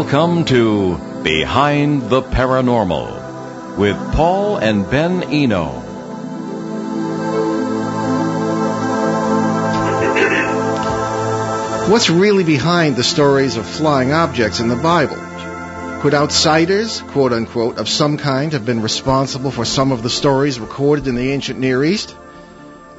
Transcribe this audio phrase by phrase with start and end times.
[0.00, 5.66] Welcome to Behind the Paranormal with Paul and Ben Eno.
[11.90, 15.18] What's really behind the stories of flying objects in the Bible?
[16.00, 20.58] Could outsiders, quote unquote, of some kind have been responsible for some of the stories
[20.58, 22.12] recorded in the ancient Near East?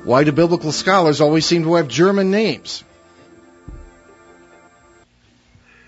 [0.03, 2.83] Why do biblical scholars always seem to have German names?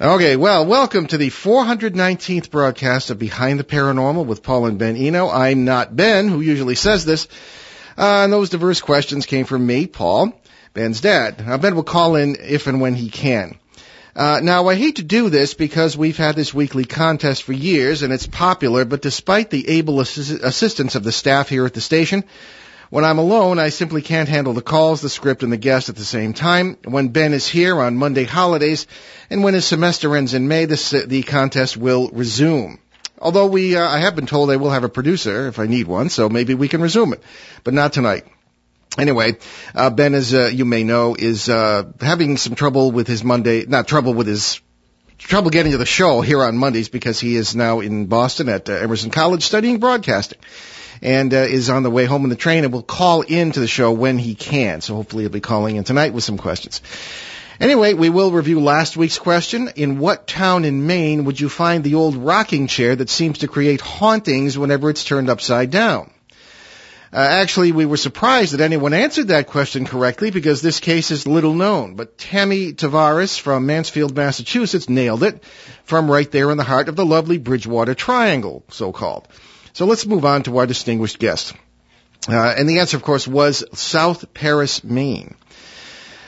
[0.04, 4.98] Okay, well, welcome to the 419th broadcast of Behind the Paranormal with Paul and Ben
[4.98, 5.30] Eno.
[5.30, 7.30] I'm not Ben, who usually says this.
[7.98, 10.38] Uh, and those diverse questions came from me, Paul.
[10.74, 11.48] Ben's dad.
[11.48, 13.58] Now, Ben will call in if and when he can.
[14.14, 18.02] Uh, now, I hate to do this because we've had this weekly contest for years
[18.02, 22.26] and it's popular, but despite the able assistance of the staff here at the station,
[22.94, 25.96] when I'm alone, I simply can't handle the calls, the script, and the guests at
[25.96, 26.78] the same time.
[26.86, 28.86] When Ben is here on Monday holidays,
[29.32, 32.78] and when his semester ends in May, this, the contest will resume.
[33.18, 35.88] Although we, uh, I have been told I will have a producer if I need
[35.88, 37.24] one, so maybe we can resume it,
[37.64, 38.28] but not tonight.
[38.96, 39.38] Anyway,
[39.74, 43.66] uh, Ben, as uh, you may know, is uh, having some trouble with his Monday,
[43.66, 44.62] not trouble with his
[45.18, 48.70] trouble getting to the show here on Mondays because he is now in Boston at
[48.70, 50.38] uh, Emerson College studying broadcasting
[51.04, 53.60] and uh, is on the way home in the train and will call in to
[53.60, 54.80] the show when he can.
[54.80, 56.82] So hopefully he'll be calling in tonight with some questions.
[57.60, 59.70] Anyway, we will review last week's question.
[59.76, 63.50] In what town in Maine would you find the old rocking chair that seems to
[63.50, 66.10] create hauntings whenever it's turned upside down?
[67.12, 71.28] Uh, actually, we were surprised that anyone answered that question correctly because this case is
[71.28, 71.96] little known.
[71.96, 75.44] But Tammy Tavares from Mansfield, Massachusetts nailed it
[75.84, 79.28] from right there in the heart of the lovely Bridgewater Triangle, so called.
[79.74, 81.54] So let's move on to our distinguished guest.
[82.30, 85.36] Uh, and the answer, of course, was South Paris, Maine.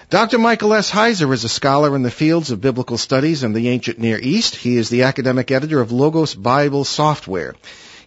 [0.10, 0.40] Dr.
[0.40, 0.92] Michael S.
[0.92, 4.56] Heiser is a scholar in the fields of biblical studies and the ancient Near East.
[4.56, 7.56] He is the academic editor of Logos Bible Software.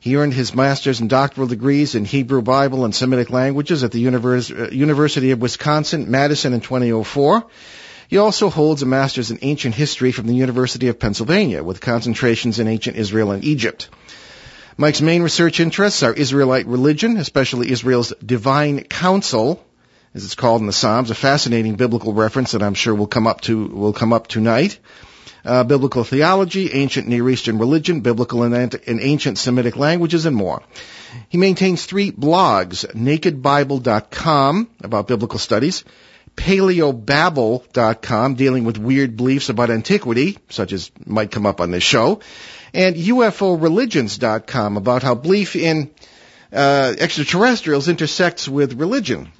[0.00, 4.00] He earned his master's and doctoral degrees in Hebrew Bible and Semitic languages at the
[4.00, 7.46] Univers- uh, University of Wisconsin, Madison in 2004.
[8.08, 12.58] He also holds a master's in ancient history from the University of Pennsylvania with concentrations
[12.58, 13.88] in ancient Israel and Egypt.
[14.80, 19.62] Mike's main research interests are Israelite religion, especially Israel's divine council,
[20.14, 23.26] as it's called in the Psalms, a fascinating biblical reference that I'm sure will come
[23.26, 24.78] up to will come up tonight
[25.44, 30.62] uh, biblical theology, ancient Near Eastern religion, biblical and, and ancient Semitic languages, and more.
[31.28, 35.84] He maintains three blogs, nakedbible.com about biblical studies,
[36.36, 42.20] paleobabble.com dealing with weird beliefs about antiquity, such as might come up on this show,
[42.72, 45.90] and uforeligions.com about how belief in
[46.52, 49.30] uh, extraterrestrials intersects with religion.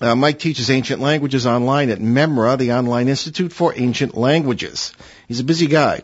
[0.00, 4.92] Uh, Mike teaches ancient languages online at MEMRA, the Online Institute for Ancient Languages.
[5.28, 6.02] He's a busy guy.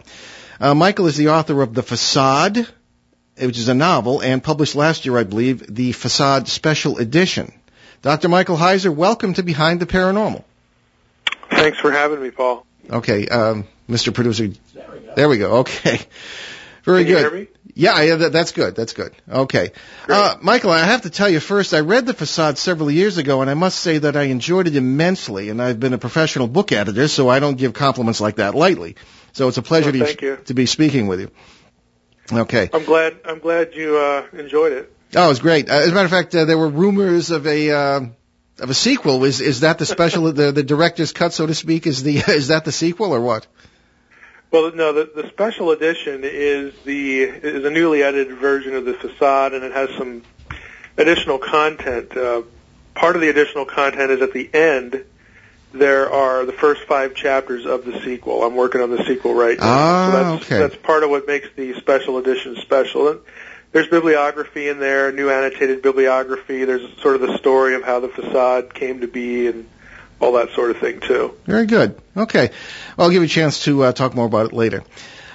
[0.61, 2.67] Uh, Michael is the author of The Facade,
[3.37, 7.53] which is a novel, and published last year, I believe, the Facade Special Edition.
[8.03, 8.29] Dr.
[8.29, 10.45] Michael Heiser, welcome to Behind the Paranormal.
[11.51, 12.65] Thanks for having me, Paul.
[12.89, 14.15] Okay, um, Mr.
[14.15, 14.51] Producer.
[15.15, 15.49] There we go.
[15.49, 15.59] There we go.
[15.61, 16.01] Okay.
[16.85, 17.49] Very Can good.
[17.75, 18.75] Yeah, yeah, that, that's good.
[18.75, 19.15] That's good.
[19.29, 19.71] Okay.
[20.09, 23.43] Uh, Michael, I have to tell you first, I read The Facade several years ago,
[23.43, 26.73] and I must say that I enjoyed it immensely, and I've been a professional book
[26.73, 28.97] editor, so I don't give compliments like that lightly.
[29.33, 31.31] So it's a pleasure well, to, to be speaking with you.
[32.33, 32.71] Okay.
[32.73, 34.93] I'm glad, I'm glad you, uh, enjoyed it.
[35.15, 35.69] Oh, it was great.
[35.69, 38.01] Uh, as a matter of fact, uh, there were rumors of a, uh,
[38.59, 39.25] of a sequel.
[39.25, 41.87] Is, is that the special, the, the director's cut, so to speak?
[41.87, 43.47] Is the, is that the sequel or what?
[44.51, 48.95] Well, no, the, the special edition is the is a newly edited version of the
[48.95, 50.23] facade, and it has some
[50.97, 52.17] additional content.
[52.17, 52.43] Uh,
[52.95, 55.05] part of the additional content is at the end.
[55.73, 58.43] There are the first five chapters of the sequel.
[58.43, 59.65] I'm working on the sequel right now.
[59.65, 60.59] Ah, so that's, okay.
[60.59, 63.07] That's part of what makes the special edition special.
[63.07, 63.21] And
[63.71, 66.65] there's bibliography in there, new annotated bibliography.
[66.65, 69.69] There's sort of the story of how the facade came to be and
[70.21, 71.35] all that sort of thing too.
[71.47, 72.01] Very good.
[72.17, 72.51] Okay,
[72.97, 74.85] well, I'll give you a chance to uh, talk more about it later.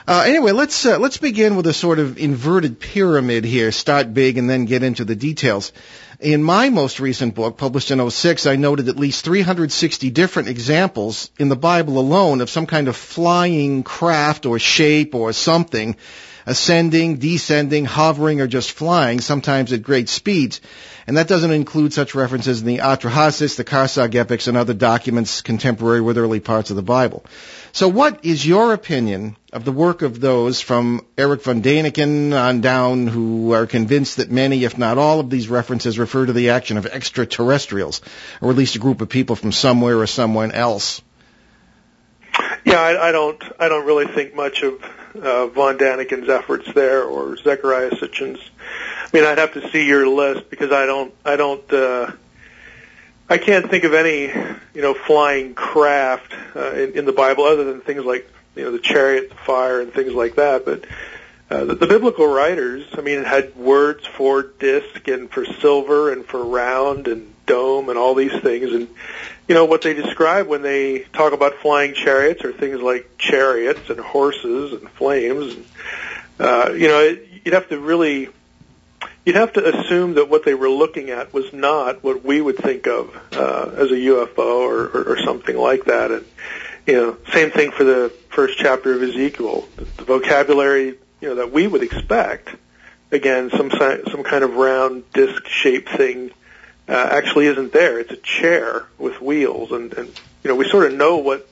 [0.08, 3.72] Uh, anyway, let's uh, let's begin with a sort of inverted pyramid here.
[3.72, 5.74] Start big and then get into the details.
[6.20, 11.30] In my most recent book, published in 06, I noted at least 360 different examples
[11.40, 15.96] in the Bible alone of some kind of flying craft or shape or something
[16.46, 20.62] ascending, descending, hovering, or just flying, sometimes at great speeds.
[21.08, 25.42] And that doesn't include such references in the Atrahasis, the Kharsag epics, and other documents
[25.42, 27.24] contemporary with early parts of the Bible.
[27.74, 32.62] So what is your opinion of the work of those from Erich von Däniken on
[32.62, 36.50] down who are convinced that many, if not all, of these references refer to the
[36.50, 38.02] action of extraterrestrials,
[38.42, 41.04] or at least a group of people from somewhere or someone else?
[42.66, 43.42] Yeah, I, I don't.
[43.60, 44.82] I don't really think much of
[45.22, 48.40] uh, von Daniken's efforts there or Zecharia Sitchin's.
[49.16, 52.12] Mean, I'd have to see your list because I don't, I don't, uh,
[53.30, 57.64] I can't think of any, you know, flying craft uh, in, in the Bible other
[57.64, 60.66] than things like, you know, the chariot, the fire, and things like that.
[60.66, 60.84] But
[61.50, 66.26] uh, the, the biblical writers, I mean, had words for disc and for silver and
[66.26, 68.74] for round and dome and all these things.
[68.74, 68.90] And
[69.48, 73.90] you know what they describe when they talk about flying chariots are things like chariots
[73.90, 75.56] and horses and flames.
[75.56, 75.66] And,
[76.38, 78.28] uh, you know, it, you'd have to really
[79.26, 82.58] you'd have to assume that what they were looking at was not what we would
[82.58, 86.12] think of uh, as a UFO or, or, or something like that.
[86.12, 86.26] And
[86.86, 89.68] you know, same thing for the first chapter of Ezekiel.
[89.76, 92.50] The, vocabulary you know that we would expect,
[93.12, 96.32] again, some some kind of round disc shaped thing
[96.88, 98.00] uh, actually isn't there.
[98.00, 100.08] It's a chair with wheels, and, and
[100.44, 101.50] you know we sort of know what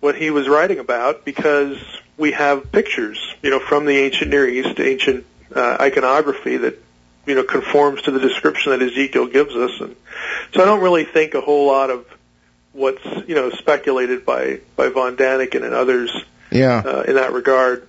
[0.00, 1.76] what he was writing about because
[2.16, 5.24] we have pictures, you know, from the ancient Near East, ancient
[5.54, 6.82] uh, iconography that
[7.26, 9.96] you know conforms to the description that Ezekiel gives us, and
[10.52, 12.06] so I don't really think a whole lot of
[12.72, 16.10] what's you know speculated by by von Daniken and others
[16.50, 16.82] Yeah.
[16.84, 17.86] uh, in that regard.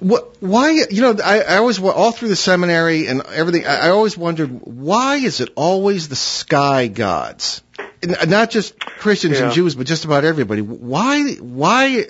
[0.00, 3.90] What, why, you know, I, I always, all through the seminary and everything, I, I
[3.90, 7.62] always wondered, why is it always the sky gods?
[8.00, 10.62] And Not just Christians and Jews, but just about everybody.
[10.62, 12.04] Why, why,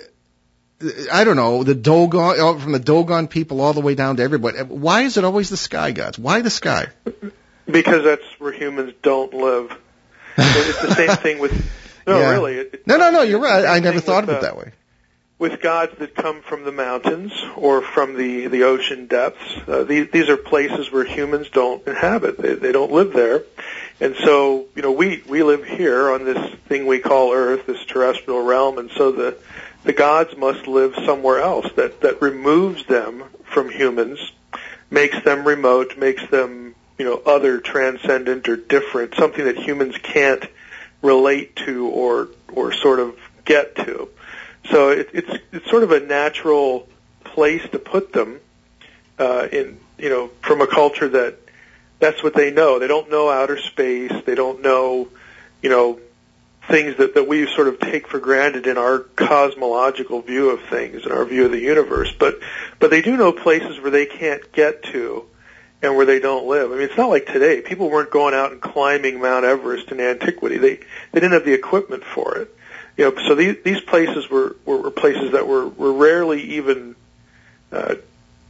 [1.11, 4.23] I don't know, the Dogon, uh, from the Dogon people all the way down to
[4.23, 4.59] everybody.
[4.59, 6.17] Why is it always the sky gods?
[6.17, 6.87] Why the sky?
[7.65, 9.77] Because that's where humans don't live.
[10.37, 11.51] it's the same thing with.
[12.07, 12.29] No, Yeah.
[12.31, 12.55] really.
[12.55, 13.65] It, No, no, no, you're right.
[13.65, 14.71] I never thought of it uh, that way.
[15.37, 19.57] With gods that come from the mountains or from the the ocean depths.
[19.67, 22.39] Uh, these these are places where humans don't inhabit.
[22.39, 23.43] They they don't live there,
[23.99, 27.83] and so you know we we live here on this thing we call Earth, this
[27.85, 29.37] terrestrial realm, and so the
[29.83, 34.19] the gods must live somewhere else that that removes them from humans,
[34.89, 40.45] makes them remote, makes them you know other, transcendent, or different, something that humans can't
[41.01, 44.09] relate to or or sort of get to.
[44.69, 46.87] So it, it's it's sort of a natural
[47.23, 48.39] place to put them
[49.17, 51.37] uh, in you know from a culture that
[51.99, 52.79] that's what they know.
[52.79, 54.11] They don't know outer space.
[54.25, 55.07] They don't know
[55.61, 55.99] you know
[56.69, 61.03] things that that we sort of take for granted in our cosmological view of things
[61.03, 62.13] and our view of the universe.
[62.17, 62.39] But
[62.79, 65.25] but they do know places where they can't get to
[65.81, 66.71] and where they don't live.
[66.71, 67.61] I mean, it's not like today.
[67.61, 70.57] People weren't going out and climbing Mount Everest in antiquity.
[70.57, 70.75] They
[71.11, 72.55] they didn't have the equipment for it.
[72.97, 76.95] You know, so these these places were were, were places that were were rarely even
[77.71, 77.95] uh,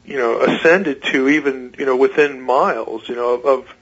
[0.05, 3.75] you know ascended to even you know within miles you know of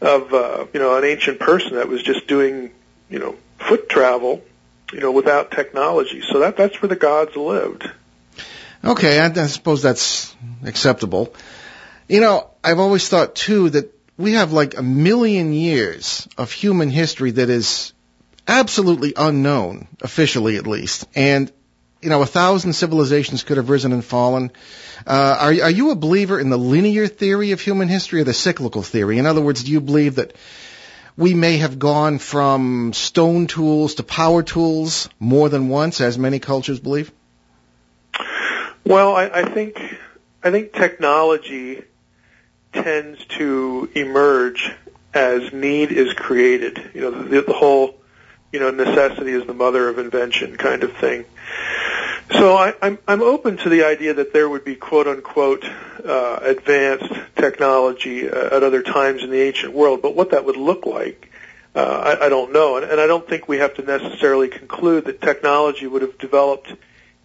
[0.00, 2.70] of, uh, you know an ancient person that was just doing
[3.10, 4.42] you know foot travel
[4.92, 6.22] you know without technology.
[6.22, 7.88] So that that's where the gods lived.
[8.84, 10.34] Okay, I, I suppose that's
[10.64, 11.34] acceptable.
[12.08, 16.90] You know, I've always thought too that we have like a million years of human
[16.90, 17.92] history that is
[18.46, 21.06] absolutely unknown, officially at least.
[21.14, 21.52] And,
[22.00, 24.52] you know, a thousand civilizations could have risen and fallen.
[25.06, 28.32] Uh, are, are you a believer in the linear theory of human history or the
[28.32, 29.18] cyclical theory?
[29.18, 30.34] In other words, do you believe that
[31.18, 36.38] we may have gone from stone tools to power tools more than once, as many
[36.38, 37.10] cultures believe?
[38.86, 39.76] Well, I, I think
[40.44, 41.82] I think technology
[42.72, 44.70] tends to emerge
[45.12, 46.78] as need is created.
[46.94, 47.96] You know, the, the whole
[48.52, 51.24] you know necessity is the mother of invention kind of thing.
[52.38, 56.38] So I, I'm I'm open to the idea that there would be quote unquote uh,
[56.42, 60.86] advanced technology uh, at other times in the ancient world, but what that would look
[60.86, 61.32] like.
[61.74, 61.80] Uh,
[62.20, 65.20] I, I don't know, and, and I don't think we have to necessarily conclude that
[65.20, 66.72] technology would have developed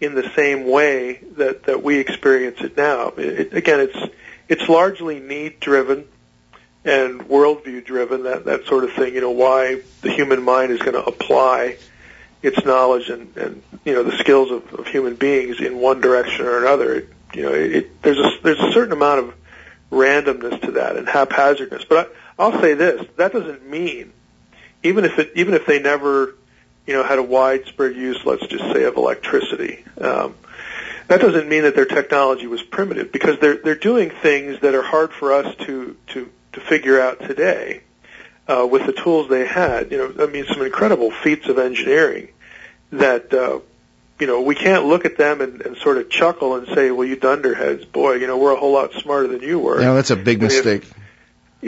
[0.02, 3.10] in the same way that, that we experience it now.
[3.16, 4.14] It, again, it's
[4.50, 6.08] it's largely need driven
[6.84, 9.14] and worldview driven, that that sort of thing.
[9.14, 11.78] You know, why the human mind is going to apply
[12.44, 16.46] its knowledge and, and you know the skills of, of human beings in one direction
[16.46, 16.96] or another.
[16.96, 19.34] It, you know, it, there's a there's a certain amount of
[19.92, 21.86] randomness to that and haphazardness.
[21.86, 24.14] But I, I'll say this: that doesn't mean
[24.84, 26.36] even if it even if they never
[26.86, 29.84] you know, had a widespread use, let's just say, of electricity.
[30.00, 30.36] Um,
[31.08, 34.82] that doesn't mean that their technology was primitive because they're they're doing things that are
[34.82, 37.82] hard for us to to to figure out today
[38.48, 39.92] uh, with the tools they had.
[39.92, 42.30] You know, I mean, some incredible feats of engineering
[42.92, 43.60] that uh,
[44.20, 47.08] you know we can't look at them and, and sort of chuckle and say, "Well,
[47.08, 50.12] you dunderheads, boy, you know, we're a whole lot smarter than you were." Yeah, that's
[50.12, 50.84] a big I mean, mistake.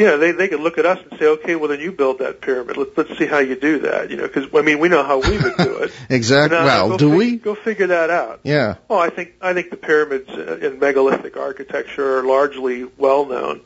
[0.06, 2.42] know, they they could look at us and say, okay, well then you build that
[2.42, 2.76] pyramid.
[2.76, 4.10] Let's let's see how you do that.
[4.10, 5.94] You know, because I mean we know how we would do it.
[6.10, 6.58] exactly.
[6.58, 7.36] Now, well, do fig- we?
[7.38, 8.42] Go figure that out.
[8.44, 8.76] Yeah.
[8.90, 13.62] Oh, I think I think the pyramids uh, in megalithic architecture are largely well known.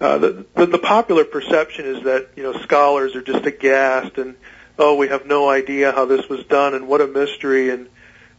[0.00, 4.34] Uh, the, the the popular perception is that you know scholars are just aghast and
[4.78, 7.86] oh we have no idea how this was done and what a mystery and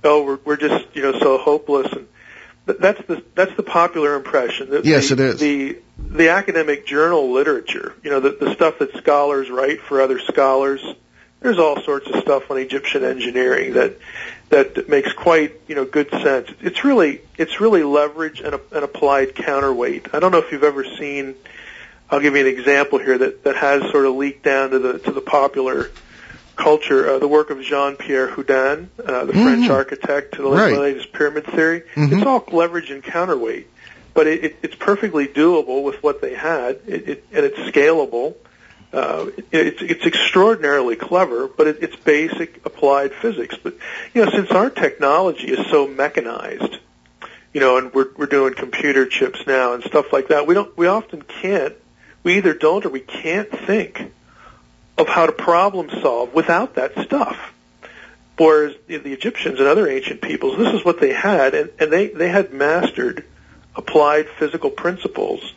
[0.03, 2.07] oh we're we're just you know so hopeless and
[2.65, 4.69] th- that's the that's the popular impression.
[4.69, 5.39] The, Yes, the, it is.
[5.39, 10.19] The the academic journal literature, you know, the, the stuff that scholars write for other
[10.19, 10.83] scholars.
[11.41, 13.97] There's all sorts of stuff on Egyptian engineering that
[14.49, 16.49] that makes quite you know good sense.
[16.61, 20.07] It's really it's really leverage and, a, and applied counterweight.
[20.13, 21.35] I don't know if you've ever seen.
[22.11, 24.99] I'll give you an example here that that has sort of leaked down to the
[24.99, 25.89] to the popular
[26.55, 27.09] culture.
[27.09, 29.71] Uh, the work of Jean Pierre Houdin, uh, the French Mhm.
[29.71, 30.77] architect to the Right.
[30.77, 31.81] latest pyramid theory.
[31.95, 32.17] Mhm.
[32.17, 33.67] It's all leverage and counterweight,
[34.13, 38.35] but it, it, it's perfectly doable with what they had, it, it, and it's scalable.
[38.93, 43.55] Uh, it's, it's extraordinarily clever, but it, it's basic applied physics.
[43.61, 43.75] But
[44.13, 46.77] you know, since our technology is so mechanized,
[47.53, 50.77] you know, and we're we're doing computer chips now and stuff like that, we don't
[50.77, 51.75] we often can't
[52.23, 54.11] we either don't or we can't think
[54.97, 57.53] of how to problem solve without that stuff.
[58.37, 61.91] Whereas the, the Egyptians and other ancient peoples, this is what they had, and, and
[61.91, 63.25] they, they had mastered
[63.75, 65.53] applied physical principles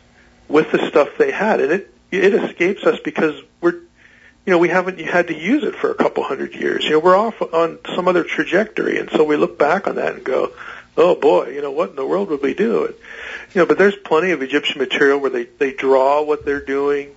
[0.47, 4.69] with the stuff they had, and it it escapes us because we're you know we
[4.69, 6.83] haven't had to use it for a couple hundred years.
[6.83, 10.15] You know we're off on some other trajectory, and so we look back on that
[10.15, 10.53] and go,
[10.97, 12.85] oh boy, you know what in the world would we do?
[12.85, 12.95] And,
[13.53, 17.15] you know, but there's plenty of Egyptian material where they they draw what they're doing.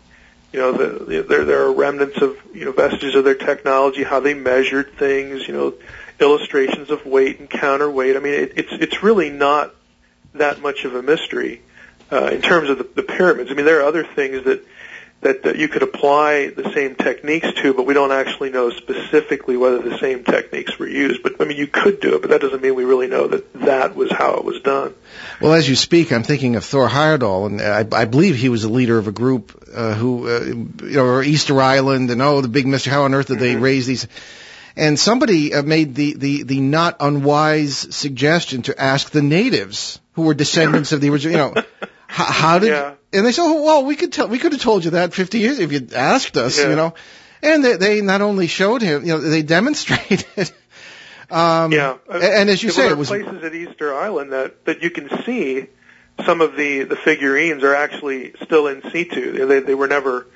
[0.52, 4.20] You know, the, there there are remnants of you know vestiges of their technology, how
[4.20, 5.46] they measured things.
[5.46, 5.74] You know,
[6.20, 8.16] illustrations of weight and counterweight.
[8.16, 9.74] I mean, it, it's it's really not
[10.34, 11.62] that much of a mystery
[12.10, 13.50] uh, in terms of the, the pyramids.
[13.50, 14.64] I mean, there are other things that
[15.20, 19.56] that, that you could apply the same techniques to, but we don't actually know specifically
[19.56, 21.22] whether the same techniques were used.
[21.24, 23.52] But I mean, you could do it, but that doesn't mean we really know that
[23.54, 24.94] that was how it was done.
[25.40, 28.62] Well, as you speak, I'm thinking of Thor Heyerdahl, and I, I believe he was
[28.64, 30.40] a leader of a group uh, who, uh,
[30.86, 32.92] you know, or Easter Island, and oh, the big mystery.
[32.92, 33.60] How on earth did they Mhm.
[33.60, 34.06] raise these?
[34.76, 40.22] And somebody uh, made the, the, the not unwise suggestion to ask the natives who
[40.22, 41.62] were descendants of the original, you know,
[42.06, 42.94] how, how did, Yeah.
[43.12, 45.38] And they said, oh, well, we could tell, we could have told you that 50
[45.38, 46.70] years if you'd asked us, Yeah.
[46.70, 46.94] you know.
[47.42, 50.26] And they, they not only showed him, you know, they demonstrated.
[51.30, 54.82] um, Yeah, and, and as you say, there was places at Easter Island that that
[54.82, 55.66] you can see
[56.24, 59.46] some of the the figurines are actually still in situ.
[59.46, 60.26] They they were never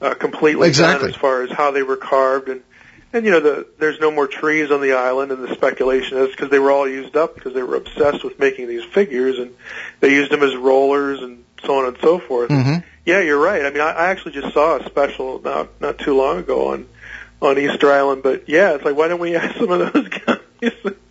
[0.00, 1.06] uh, completely Exactly.
[1.06, 2.62] done as far as how they were carved and.
[3.10, 6.28] And you know the there's no more trees on the island, and the speculation is
[6.28, 9.54] because they were all used up because they were obsessed with making these figures, and
[10.00, 12.50] they used them as rollers and so on and so forth.
[12.50, 12.82] Mhm.
[13.06, 13.64] Yeah, you're right.
[13.64, 16.86] I mean, I, I actually just saw a special not not too long ago on
[17.40, 20.38] on Easter Island, but yeah, it's like why don't we ask some of those guys?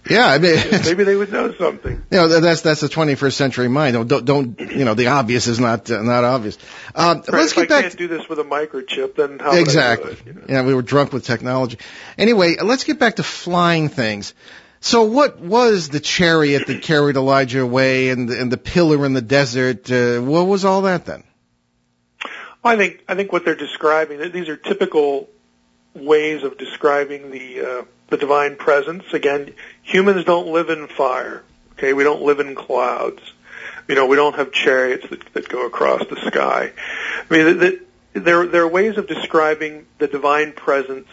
[0.10, 2.04] yeah, I mean, Maybe they would know something.
[2.12, 4.08] You know, that's that's the 21st century mind.
[4.08, 6.58] Don't don't, you know the obvious is not uh, not obvious.
[6.94, 7.82] Um, Right, let's if I get back.
[7.84, 10.12] can't do this with a microchip, then how would I do exactly.
[10.12, 10.42] it, you know?
[10.50, 11.78] Yeah, we were drunk with technology.
[12.18, 14.34] Anyway, let's get back to flying things.
[14.80, 19.14] So, what was the chariot that carried Elijah away, and the, and the pillar in
[19.14, 19.92] the desert?
[19.92, 21.24] Uh, what was all that then?
[22.64, 25.30] I think I think what they're describing these are typical
[25.94, 29.04] ways of describing the uh, the divine presence.
[29.14, 29.54] Again,
[29.84, 31.44] humans don't live in fire.
[31.74, 33.22] Okay, we don't live in clouds.
[33.88, 36.74] You know, we don't have chariots that, that go across the sky.
[37.30, 37.54] I mean, the,
[38.14, 41.08] the, there there are ways of describing the divine presence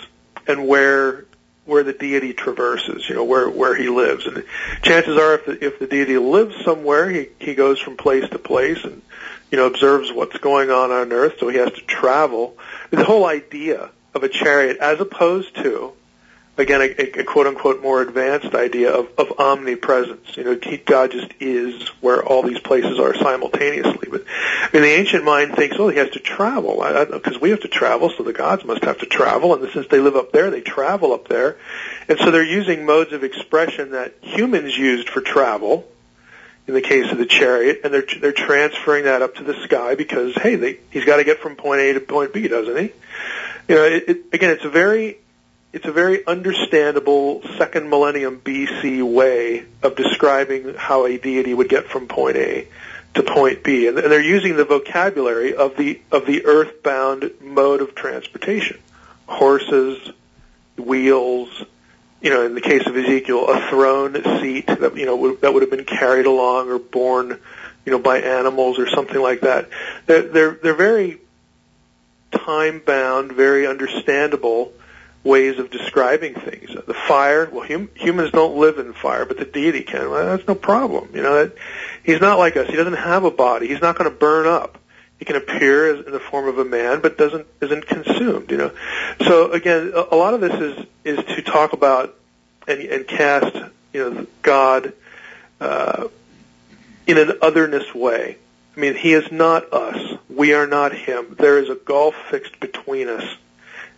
[0.47, 1.27] and where
[1.65, 3.09] where the deity traverses.
[3.09, 4.27] You know, where where he lives.
[4.27, 4.45] And
[4.83, 8.39] chances are, if the, if the deity lives somewhere, he he goes from place to
[8.39, 9.03] place and
[9.51, 11.35] you know observes what's going on on Earth.
[11.39, 12.57] So he has to travel.
[12.91, 15.93] The whole idea of a chariot, as opposed to
[16.57, 20.37] again, a, a quote unquote more advanced idea of, of omnipresence.
[20.37, 24.09] You know, God just is where all these places are simultaneously.
[24.11, 26.77] But I mean, the ancient mind thinks, oh, he has to travel
[27.11, 29.55] because we have to travel, so the gods must have to travel.
[29.55, 31.57] And since they live up there, they travel up there,
[32.09, 35.89] and so they're using modes of expression that humans used for travel.
[36.67, 39.97] In the case of the chariot, and they're they're transferring that up to the sky
[39.97, 42.93] because hey, they, he's got to get from point A to point B, doesn't he?
[43.69, 45.19] You know, it, it, again, it's a very
[45.75, 51.87] it's a very understandable second millennium BC way of describing how a deity would get
[51.89, 52.69] from point A
[53.15, 57.95] to point B, and, they're using the vocabulary of the of the earthbound mode of
[57.97, 58.79] transportation:
[59.27, 59.99] horses,
[60.79, 61.65] wheels.
[62.21, 65.53] You know, in the case of Ezekiel, a throne seat that you know would, that
[65.53, 67.39] would have been carried along or borne,
[67.85, 69.69] you know, by animals or something like that.
[70.07, 71.19] They're they're, they're very
[72.31, 74.73] time-bound, very understandable
[75.25, 76.71] ways of describing things.
[76.87, 80.11] The fire, well, hum, humans don't live in fire, but the deity can.
[80.11, 81.09] Well, that's no problem.
[81.15, 81.57] You know, that,
[82.05, 82.69] he's not like us.
[82.69, 83.67] He doesn't have a body.
[83.67, 84.79] He's not going to burn up.
[85.19, 88.51] He can appear as, in the form of a man, but doesn't isn't consumed.
[88.51, 88.71] You know,
[89.25, 92.15] so again, a, a lot of this is is to talk about
[92.69, 93.55] and, and cast
[93.93, 94.93] you know God
[95.61, 96.09] uh,
[97.07, 98.37] in an otherness way.
[98.77, 100.19] I mean, he is not us.
[100.29, 101.37] We are not him.
[101.39, 103.37] There is a gulf fixed between us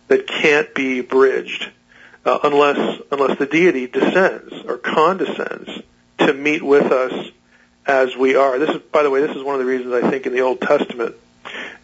[0.07, 1.69] that can't be bridged
[2.25, 5.81] uh, unless unless the deity descends or condescends
[6.19, 7.31] to meet with us
[7.85, 8.59] as we are.
[8.59, 10.41] This is, by the way, this is one of the reasons I think in the
[10.41, 11.15] Old Testament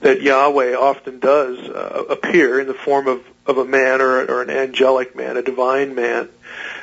[0.01, 4.41] that Yahweh often does uh, appear in the form of, of a man or, or
[4.41, 6.27] an angelic man, a divine man,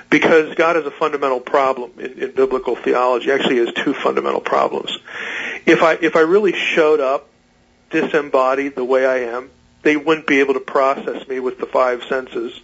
[0.09, 3.30] because God has a fundamental problem in, in biblical theology.
[3.30, 4.99] Actually, has two fundamental problems.
[5.66, 7.28] If I if I really showed up
[7.90, 9.50] disembodied the way I am,
[9.82, 12.58] they wouldn't be able to process me with the five senses.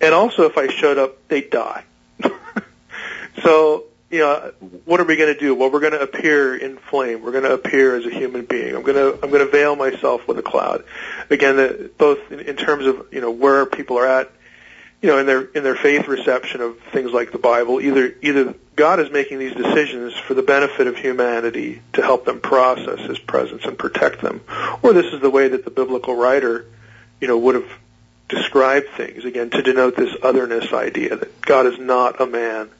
[0.00, 1.84] And also, if I showed up, they'd die.
[3.42, 4.52] so you know,
[4.84, 5.56] what are we going to do?
[5.56, 7.22] Well, we're going to appear in flame.
[7.22, 8.76] We're going to appear as a human being.
[8.76, 10.84] I'm going to I'm going to veil myself with a cloud.
[11.30, 14.30] Again, the, both in, in terms of you know where people are at,
[15.04, 17.78] you know, in their in their faith reception of things like the Bible.
[17.78, 22.40] Either either God is making these decisions for the benefit of humanity to help them
[22.40, 24.40] process His presence and protect them,
[24.80, 26.64] or this is the way that the biblical writer,
[27.20, 27.70] you know, would have
[28.30, 32.70] described things again to denote this otherness idea that God is not a man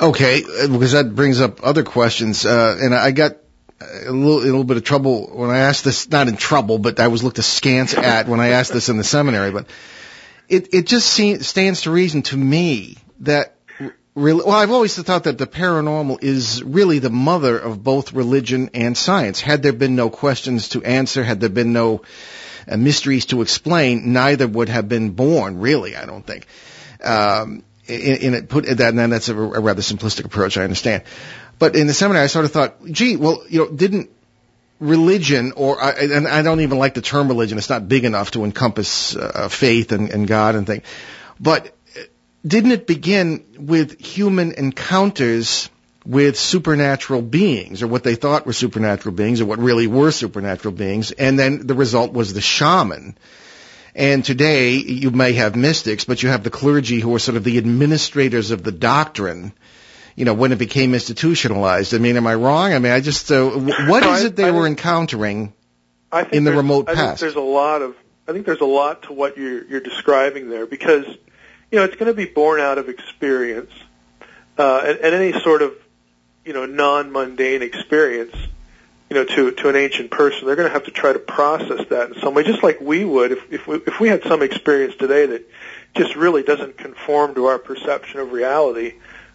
[0.00, 3.36] Okay, uh, because that brings up other questions, uh, and I got
[3.80, 6.08] a little, a little bit of trouble when I asked this.
[6.10, 9.04] Not in trouble, but I was looked askance at when I asked this in the
[9.04, 9.52] seminary.
[9.52, 9.66] But
[10.48, 13.56] it it just seems, stands to reason to me that
[14.14, 18.70] really, well, I've always thought that the paranormal is really the mother of both religion
[18.74, 19.40] and science.
[19.40, 22.02] Had there been no questions to answer, had there been no
[22.66, 25.60] uh, mysteries to explain, neither would have been born.
[25.60, 26.46] Really, I don't think.
[27.04, 31.04] Um, in, in it, put that, and that's a, a rather simplistic approach, I understand.
[31.58, 34.10] But in the seminary, I sort of thought, gee, well, you know, didn't
[34.78, 37.58] religion, or and I don't even like the term religion.
[37.58, 40.82] It's not big enough to encompass uh, faith and, and God and things.
[41.40, 41.74] But
[42.46, 45.70] didn't it begin with human encounters
[46.04, 50.72] with supernatural beings, or what they thought were supernatural beings, or what really were supernatural
[50.72, 53.16] beings, and then the result was the shaman
[53.96, 57.44] and today you may have mystics, but you have the clergy who are sort of
[57.44, 59.52] the administrators of the doctrine.
[60.16, 61.94] You know, when it became institutionalized.
[61.94, 62.72] I mean, am I wrong?
[62.72, 65.52] I mean, I just uh, what is it they I were encountering
[66.32, 66.98] in the remote past?
[66.98, 67.94] I think there's a lot of
[68.26, 71.06] I think there's a lot to what you're you're describing there because
[71.70, 73.72] you know it's going to be born out of experience
[74.58, 75.74] uh, and, and any sort of
[76.44, 78.34] you know non mundane experience
[79.08, 81.86] you know, to to an ancient person, they're going to have to try to process
[81.90, 84.42] that in some way, just like we would if if we, if we had some
[84.42, 85.48] experience today that
[85.94, 88.94] just really doesn't conform to our perception of reality.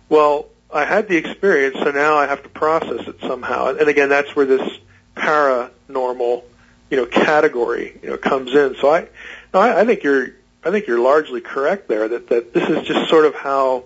[0.09, 3.75] Well, I had the experience, so now I have to process it somehow.
[3.75, 4.79] And again, that's where this
[5.15, 6.43] paranormal,
[6.89, 8.75] you know, category, you know, comes in.
[8.79, 9.07] So I,
[9.53, 10.29] no, I, I think you're,
[10.63, 12.07] I think you're largely correct there.
[12.07, 13.85] That that this is just sort of how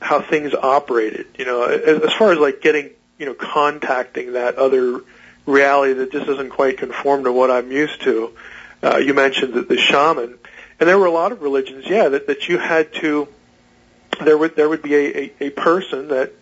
[0.00, 1.26] how things operated.
[1.38, 5.00] You know, as, as far as like getting you know, contacting that other
[5.46, 8.32] reality that just doesn't quite conform to what I'm used to.
[8.82, 10.38] Uh, you mentioned that the shaman,
[10.78, 13.28] and there were a lot of religions, yeah, that, that you had to,
[14.24, 16.32] there would, there would be a, a, a person that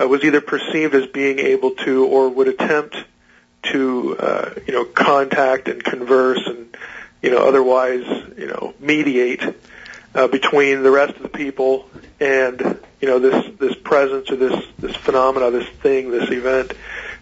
[0.00, 2.96] uh, was either perceived as being able to or would attempt
[3.62, 6.76] to, uh, you know, contact and converse and,
[7.22, 8.06] you know, otherwise,
[8.38, 9.42] you know, mediate
[10.14, 11.88] uh, between the rest of the people
[12.20, 16.72] and you know this this presence or this this phenomena, this thing, this event,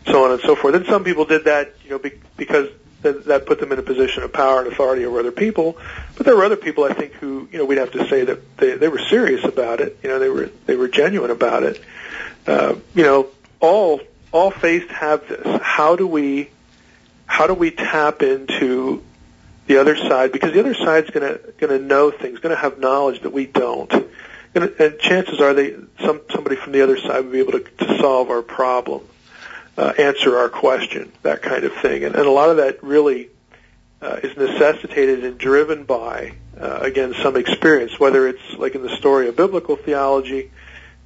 [0.06, 0.74] so on and so forth.
[0.74, 2.68] And some people did that, you know, be, because
[3.02, 5.78] that, that put them in a position of power and authority over other people.
[6.16, 8.56] But there were other people, I think, who you know we'd have to say that
[8.56, 9.98] they they were serious about it.
[10.02, 11.80] You know, they were they were genuine about it.
[12.46, 13.28] Uh, you know,
[13.60, 14.00] all
[14.32, 15.60] all faiths have this.
[15.62, 16.50] How do we
[17.26, 19.02] how do we tap into
[19.66, 23.30] the other side because the other side's going to know things, to have knowledge that
[23.30, 23.92] we don't,
[24.54, 27.60] and, and chances are they some somebody from the other side will be able to,
[27.60, 29.06] to solve our problem,
[29.78, 33.28] uh, answer our question, that kind of thing, and, and a lot of that really
[34.02, 38.96] uh, is necessitated and driven by uh, again some experience, whether it's like in the
[38.96, 40.50] story of biblical theology,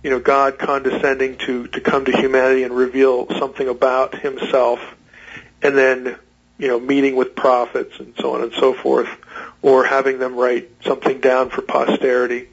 [0.02, 4.80] you know, God condescending to to come to humanity and reveal something about Himself,
[5.60, 6.16] and then
[6.56, 9.08] you know, meeting with prophets and so on and so forth,
[9.60, 12.48] or having them write something down for posterity,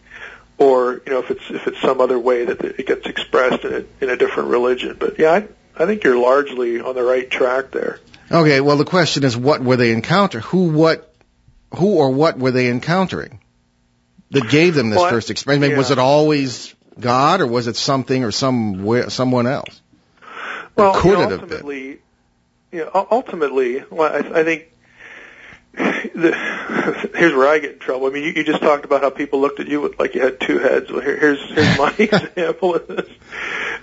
[0.57, 3.73] or you know, if it's if it's some other way that it gets expressed in
[3.73, 4.97] a, in a different religion.
[4.99, 5.43] But yeah,
[5.79, 7.99] I, think you're largely on the right track there.
[8.31, 10.43] Okay, well the question is what were they encountering?
[10.45, 11.13] Who what
[11.75, 13.39] who or what were they encountering
[14.31, 15.63] that gave them this Well, first experience?
[15.63, 19.81] I mean, was it always God or was it something or some someone else?
[20.75, 21.99] Well, could you know, it have been?
[22.71, 24.71] know, ultimately, well, I, I think
[25.73, 28.07] the, here's where I get in trouble.
[28.07, 30.21] I mean, you, you just talked about how people looked at you with, like you
[30.21, 30.91] had two heads.
[30.91, 33.09] Well, here, here's here's my example of this.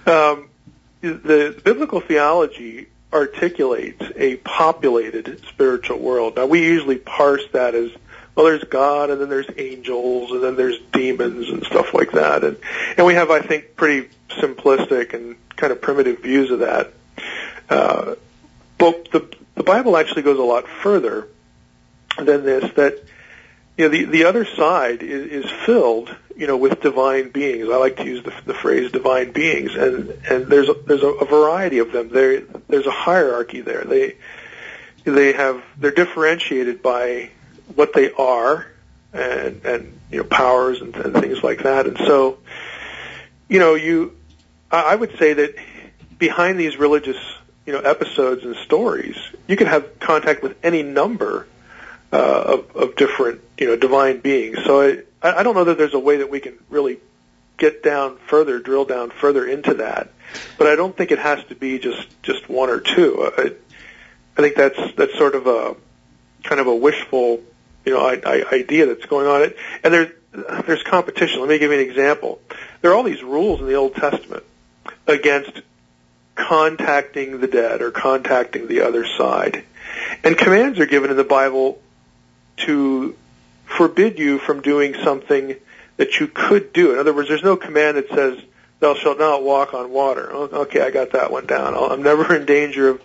[0.06, 0.48] Um,
[1.12, 6.36] the biblical theology articulates a populated spiritual world.
[6.36, 7.90] Now, we usually parse that as
[8.34, 8.46] well.
[8.46, 12.58] There's God, and then there's angels, and then there's demons and stuff like that, and
[12.96, 16.92] and we have, I think, pretty simplistic and kind of primitive views of that.
[17.70, 18.16] Uh,
[18.78, 21.28] but the the Bible actually goes a lot further
[22.18, 22.70] than this.
[22.74, 23.02] That
[23.76, 27.68] you know, the the other side is, is filled, you know, with divine beings.
[27.70, 31.08] I like to use the, the phrase divine beings, and and there's a, there's a,
[31.08, 32.08] a variety of them.
[32.08, 33.84] There there's a hierarchy there.
[33.84, 34.16] They
[35.04, 37.30] they have they're differentiated by
[37.74, 38.66] what they are
[39.12, 41.86] and and you know powers and, and things like that.
[41.86, 42.38] And so,
[43.48, 44.16] you know, you
[44.70, 45.54] I would say that
[46.18, 47.18] behind these religious
[47.66, 51.46] you know episodes and stories, you can have contact with any number
[52.12, 54.58] uh, of, of different you know divine beings.
[54.64, 56.98] So I I don't know that there's a way that we can really
[57.56, 60.10] get down further, drill down further into that.
[60.58, 63.30] But I don't think it has to be just just one or two.
[63.36, 63.52] I,
[64.36, 65.76] I think that's that's sort of a
[66.44, 67.42] kind of a wishful
[67.84, 69.52] you know I, I, idea that's going on.
[69.82, 70.12] And there's
[70.66, 71.40] there's competition.
[71.40, 72.40] Let me give you an example.
[72.82, 74.44] There are all these rules in the Old Testament
[75.06, 75.62] against
[76.34, 79.64] contacting the dead or contacting the other side.
[80.22, 81.80] And commands are given in the Bible
[82.58, 83.16] to
[83.64, 85.56] forbid you from doing something
[85.96, 86.92] that you could do.
[86.92, 88.38] In other words, there's no command that says,
[88.80, 90.28] thou shalt not walk on water.
[90.32, 91.74] Oh, Okay, I got that one down.
[91.74, 93.02] I'll- I'm never in danger of,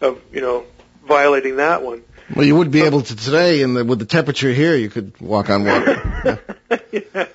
[0.00, 0.64] of, you know,
[1.06, 2.02] violating that one.
[2.34, 5.20] Well, you would be able to today, and the, with the temperature here, you could
[5.20, 6.40] walk on water.
[6.90, 7.26] yeah,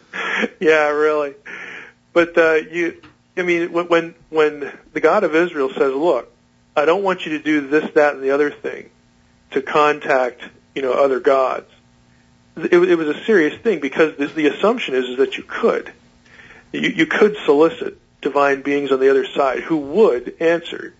[0.60, 1.34] yeah, really.
[2.12, 3.02] But uh, you,
[3.38, 6.30] I mean, when when the God of Israel says, "Look,
[6.76, 8.90] I don't want you to do this, that, and the other thing
[9.52, 10.42] to contact,
[10.76, 11.70] you know, other gods,"
[12.58, 15.92] it, it was a serious thing because the, the assumption is, is that you could,
[16.72, 20.94] you, you could solicit divine beings on the other side who would answer,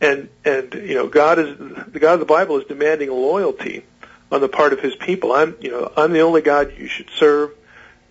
[0.00, 3.84] and and you know, God is the God of the Bible is demanding loyalty
[4.30, 5.32] on the part of His people.
[5.32, 7.52] I'm, you know, I'm the only God you should serve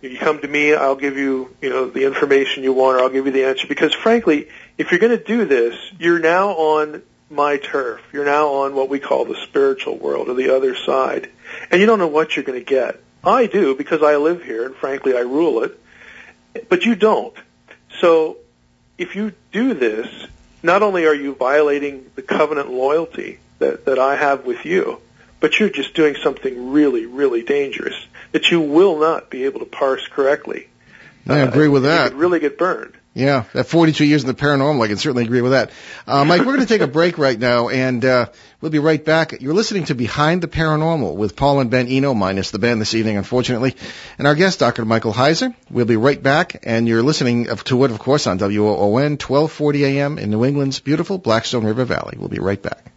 [0.01, 3.09] you come to me, I'll give you, you know, the information you want, or I'll
[3.09, 3.67] give you the answer.
[3.67, 8.01] Because frankly, if you're going to do this, you're now on my turf.
[8.13, 11.29] You're now on what we call the spiritual world, or the other side,
[11.69, 13.01] and you don't know what you're going to get.
[13.23, 15.79] I do because I live here, and frankly, I rule it.
[16.69, 17.35] But you don't.
[17.99, 18.37] So,
[18.97, 20.07] if you do this,
[20.63, 24.99] not only are you violating the covenant loyalty that that I have with you,
[25.39, 27.95] but you're just doing something really, really dangerous
[28.31, 30.67] that you will not be able to parse correctly.
[31.27, 32.11] I agree uh, with You that.
[32.11, 32.95] could really get burned.
[33.13, 35.71] Yeah, that 42 years in the paranormal, I can certainly agree with that.
[36.07, 38.27] Uh, Mike, we're going to take a break right now, and uh,
[38.61, 39.41] we'll be right back.
[39.41, 42.93] You're listening to Behind the Paranormal with Paul and Ben Eno, minus the Ben this
[42.93, 43.75] evening, unfortunately,
[44.17, 44.85] and our guest, Dr.
[44.85, 45.53] Michael Heiser.
[45.69, 50.17] We'll be right back, and you're listening to it, of course, on WOON, 1240 AM
[50.17, 52.15] in New England's beautiful Blackstone River Valley.
[52.17, 52.91] We'll be right back.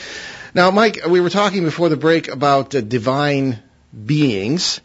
[0.53, 3.59] Now, Mike, we were talking before the break about uh, divine
[4.05, 4.79] beings,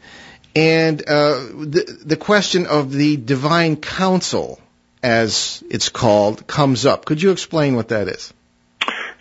[0.57, 4.61] and uh, the, the question of the divine council,
[5.05, 7.05] as it's called, comes up.
[7.05, 8.35] Could you explain what that is?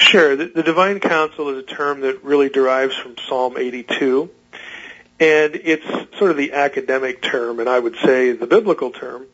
[0.01, 0.35] Sure.
[0.35, 4.29] The, the divine council is a term that really derives from Psalm 82.
[5.19, 5.85] And it's
[6.17, 9.27] sort of the academic term, and I would say the biblical term,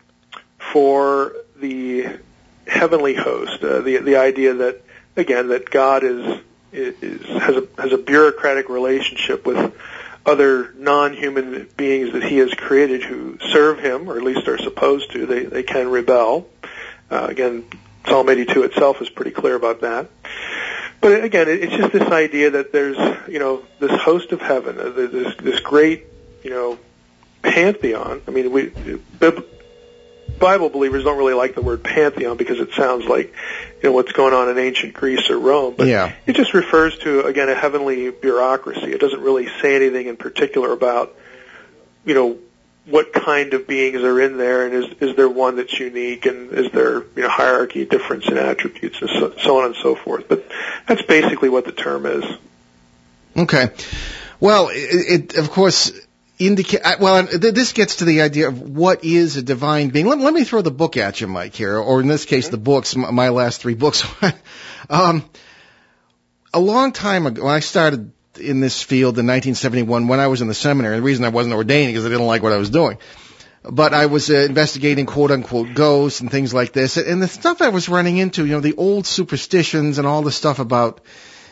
[0.73, 2.19] for the
[2.67, 3.63] heavenly host.
[3.63, 4.81] Uh, the the idea that
[5.15, 6.41] again that God is,
[6.73, 9.73] is has a has a bureaucratic relationship with
[10.25, 15.11] other non-human beings that He has created who serve Him, or at least are supposed
[15.13, 15.25] to.
[15.25, 16.49] They they can rebel.
[17.09, 17.63] Uh, again,
[18.07, 20.09] Psalm 82 itself is pretty clear about that.
[20.99, 24.89] But again, it's just this idea that there's, you know, this host of heaven, uh,
[24.89, 26.05] this this great,
[26.43, 26.79] you know,
[27.43, 28.21] pantheon.
[28.27, 28.71] I mean, we
[30.39, 33.33] Bible believers don't really like the word pantheon because it sounds like,
[33.81, 35.75] you know, what's going on in ancient Greece or Rome.
[35.77, 36.13] But yeah.
[36.25, 38.91] it just refers to again a heavenly bureaucracy.
[38.91, 41.15] It doesn't really say anything in particular about,
[42.05, 42.37] you know,
[42.89, 46.51] what kind of beings are in there, and is is there one that's unique, and
[46.51, 50.27] is there you know hierarchy, difference in attributes, and so, so on and so forth.
[50.27, 50.45] But
[50.87, 52.23] that's basically what the term is.
[53.35, 53.69] Okay.
[54.39, 55.91] Well, it, it of course
[56.39, 56.81] indicate.
[56.99, 60.07] Well, this gets to the idea of what is a divine being.
[60.07, 62.51] Let, let me throw the book at you, Mike, here, or in this case, mm-hmm.
[62.51, 62.95] the books.
[62.95, 64.05] My last three books.
[64.89, 65.29] um,
[66.53, 70.41] a long time ago, when I started in this field in 1971 when I was
[70.41, 70.97] in the seminary.
[70.97, 72.97] The reason I wasn't ordained because I didn't like what I was doing.
[73.63, 76.97] But I was uh, investigating quote unquote ghosts and things like this.
[76.97, 80.31] And the stuff I was running into, you know, the old superstitions and all the
[80.31, 81.01] stuff about,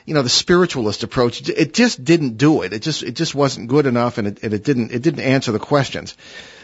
[0.06, 2.74] you know, the spiritualist approach, it just didn't do it.
[2.74, 5.52] It just, it just wasn't good enough and it, and it didn't, it didn't answer
[5.52, 6.16] the questions.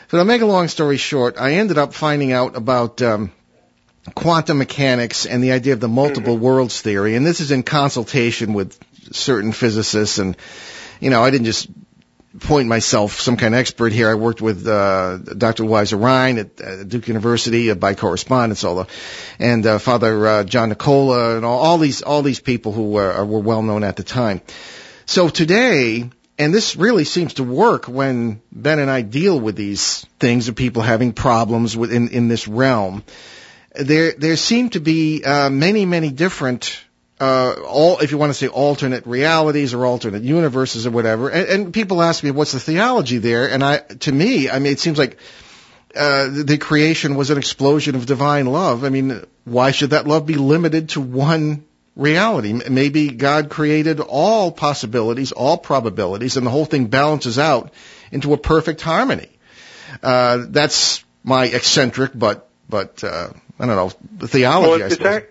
[0.09, 3.31] So to make a long story short, I ended up finding out about, um,
[4.15, 6.43] quantum mechanics and the idea of the multiple mm-hmm.
[6.43, 7.15] worlds theory.
[7.15, 8.77] And this is in consultation with
[9.11, 10.37] certain physicists and,
[10.99, 11.67] you know, I didn't just
[12.39, 14.09] point myself some kind of expert here.
[14.09, 15.65] I worked with uh, Dr.
[15.65, 18.87] Louisa Rhine at uh, Duke University uh, by correspondence, although,
[19.37, 23.25] and uh, Father uh, John Nicola, and all, all these all these people who were,
[23.25, 24.41] were well known at the time.
[25.05, 30.05] So today, and this really seems to work when Ben and I deal with these
[30.19, 33.03] things of people having problems within in this realm.
[33.75, 36.81] There there seem to be uh, many many different
[37.21, 41.29] uh, all, if you want to say alternate realities or alternate universes or whatever.
[41.29, 43.47] And, and people ask me, what's the theology there?
[43.47, 45.17] And I, to me, I mean, it seems like,
[45.95, 48.83] uh, the creation was an explosion of divine love.
[48.83, 51.63] I mean, why should that love be limited to one
[51.95, 52.53] reality?
[52.53, 57.71] Maybe God created all possibilities, all probabilities, and the whole thing balances out
[58.11, 59.29] into a perfect harmony.
[60.01, 63.29] Uh, that's my eccentric, but, but, uh,
[63.59, 63.89] I don't know,
[64.27, 65.23] theology, well, I suppose.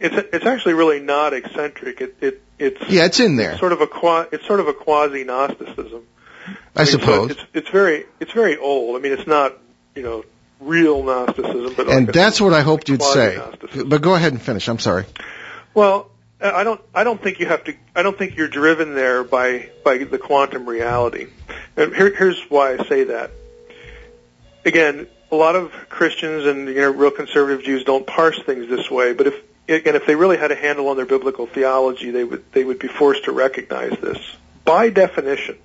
[0.00, 2.00] It's it's actually really not eccentric.
[2.00, 3.52] It it it's yeah, it's in there.
[3.52, 6.06] It's sort of a qua, it's sort of a quasi Gnosticism.
[6.46, 8.96] I, I mean, suppose so it's it's very it's very old.
[8.96, 9.56] I mean, it's not
[9.94, 10.24] you know
[10.60, 13.40] real Gnosticism, but and like that's what I hoped you'd say.
[13.86, 14.68] But go ahead and finish.
[14.68, 15.04] I'm sorry.
[15.74, 17.74] Well, I don't I don't think you have to.
[17.94, 21.28] I don't think you're driven there by by the quantum reality.
[21.76, 23.30] And here, here's why I say that.
[24.64, 28.90] Again, a lot of Christians and you know real conservative Jews don't parse things this
[28.90, 29.14] way.
[29.14, 29.34] But if
[29.68, 32.78] and if they really had a handle on their biblical theology, they would they would
[32.78, 34.18] be forced to recognize this.
[34.64, 35.56] By definition,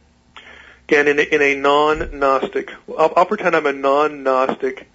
[0.87, 4.87] again, in a, in a non-Gnostic, I'll, I'll pretend I'm a non-Gnostic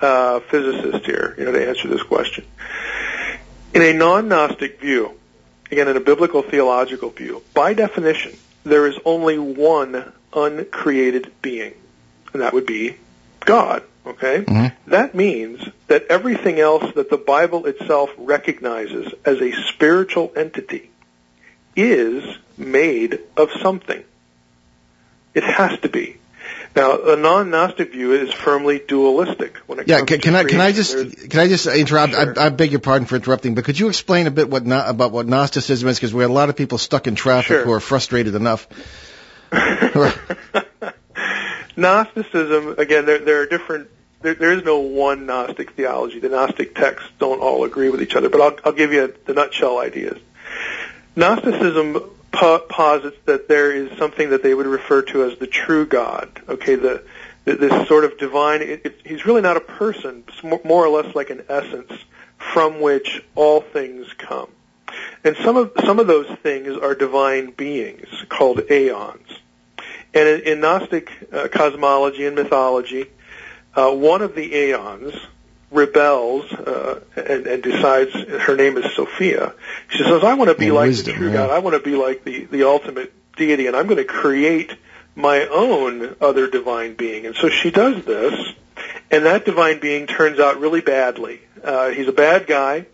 [0.00, 2.44] uh, physicist here, you know, to answer this question.
[3.74, 5.18] In a non-Gnostic view,
[5.70, 11.74] again, in a biblical theological view, by definition, there is only one uncreated being,
[12.32, 12.96] and that would be
[13.40, 13.82] God.
[14.06, 14.44] Okay?
[14.44, 14.90] Mm-hmm.
[14.90, 20.90] That means that everything else that the Bible itself recognizes as a spiritual entity
[21.74, 22.24] is
[22.56, 24.02] made of something.
[25.34, 26.16] It has to be.
[26.74, 30.44] Now, a non-Gnostic view is firmly dualistic when it yeah, comes can, to can I
[30.44, 32.12] can I just can I just interrupt?
[32.12, 32.38] Sure.
[32.38, 35.10] I, I beg your pardon for interrupting, but could you explain a bit what about
[35.10, 35.96] what Gnosticism is?
[35.98, 37.64] Because we have a lot of people stuck in traffic Sure.
[37.64, 38.68] who are frustrated enough.
[41.76, 43.88] Gnosticism, again, there, there are different
[44.22, 46.18] there, there is no one Gnostic theology.
[46.18, 49.34] The Gnostic texts don't all agree with each other, but I'll, I'll give you the
[49.34, 50.18] nutshell ideas.
[51.14, 55.86] Gnosticism po- posits that there is something that they would refer to as the true
[55.86, 56.28] God.
[56.48, 57.02] Okay, the,
[57.44, 58.62] this sort of divine.
[58.62, 61.92] It, it, he's really not a person, more or less like an essence
[62.36, 64.50] from which all things come.
[65.24, 69.28] And some of some of those things are divine beings called aeons.
[70.14, 73.06] And in, in Gnostic uh, cosmology and mythology,
[73.74, 75.14] uh, one of the aeons
[75.70, 79.52] rebels uh, and, and decides her name is Sophia.
[79.88, 81.34] She says, "I want to be And like wisdom, the true yeah.
[81.34, 81.50] God.
[81.50, 84.72] I want to be like the the ultimate deity, and I'm going to create
[85.14, 88.34] my own other divine being." And so she does this,
[89.10, 91.40] and that divine being turns out really badly.
[91.62, 92.86] Uh, he's a bad guy,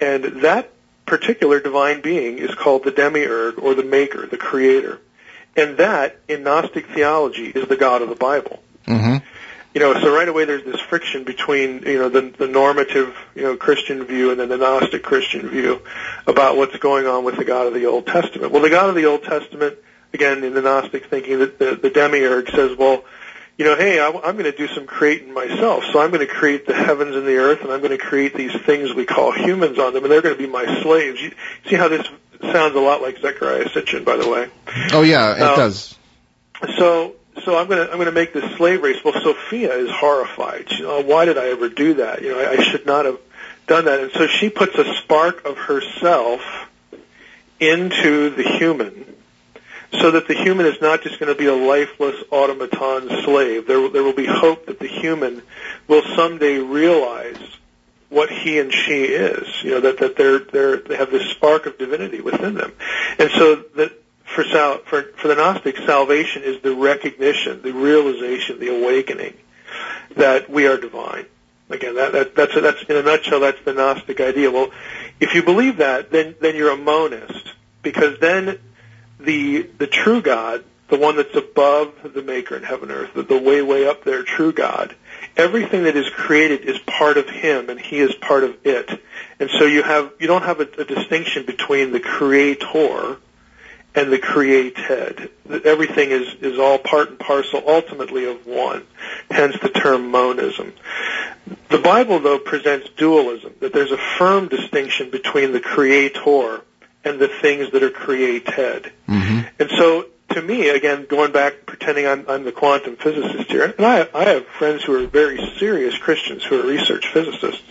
[0.00, 0.70] and that
[1.04, 5.00] particular divine being is called the demiurge or the maker, the creator.
[5.56, 8.62] And that, in Gnostic theology, is the God of the Bible.
[8.86, 9.24] Mm-hmm.
[9.74, 13.42] You know, so right away there's this friction between, you know, the, the normative, you
[13.42, 15.82] know, Christian view and then the Gnostic Christian view
[16.26, 18.52] about what's going on with the God of the Old Testament.
[18.52, 19.76] Well, the God of the Old Testament,
[20.14, 23.04] again, in the Gnostic thinking, the, the, the demiurge says, well,
[23.58, 25.84] you know, hey, I, I'm going to do some creating myself.
[25.92, 28.34] So I'm going to create the heavens and the earth, and I'm going to create
[28.34, 31.20] these things we call humans on them, and they're going to be my slaves.
[31.20, 31.32] You
[31.68, 32.06] see how this
[32.40, 34.48] sounds a lot like Zecharia Sitchin, by the way.
[34.92, 35.96] Oh yeah, it Um, does.
[36.78, 39.02] So, so I'm going to I'm to make this slave race.
[39.04, 40.70] Well, Sophia is horrified.
[40.72, 42.22] You know, why did I ever do that?
[42.22, 43.18] You know, I, I should not have
[43.66, 44.00] done that.
[44.00, 46.40] And so she puts a spark of herself
[47.60, 49.04] into the human,
[50.00, 53.66] so that the human is not just going to be a lifeless automaton slave.
[53.66, 55.42] There, there will be hope that the human
[55.88, 57.38] will someday realize
[58.16, 59.46] what he and she is.
[59.62, 62.72] You know that that they're they're they have this spark of divinity within them,
[63.18, 63.92] and so that
[64.24, 69.34] for sal- for for the Gnostic, salvation is the recognition, the realization, the awakening
[70.16, 71.26] that we are divine.
[71.68, 73.40] Again, that, that that's that's in a nutshell.
[73.40, 74.50] That's the Gnostic idea.
[74.50, 74.70] Well,
[75.20, 77.52] if you believe that, then then you're a monist
[77.82, 78.58] because then
[79.20, 83.24] the the true God, the one that's above the Maker in heaven and earth, the,
[83.24, 84.94] the way way up there, true God,
[85.36, 88.88] everything that is created is part of Him, and He is part of it.
[89.38, 93.18] And so you have you don't have a, a distinction between the Creator
[93.96, 95.30] and the created.
[95.64, 98.86] Everything is, is all part and parcel ultimately of one,
[99.30, 100.74] hence the term monism.
[101.70, 106.60] The Bible, though, presents dualism, that there's a firm distinction between the creator
[107.04, 108.92] and the things that are created.
[109.08, 109.40] Mm-hmm.
[109.58, 113.86] And so, to me, again, going back, pretending I'm, I'm the quantum physicist here, and
[113.86, 117.64] I, I have friends who are very serious Christians who are research physicists,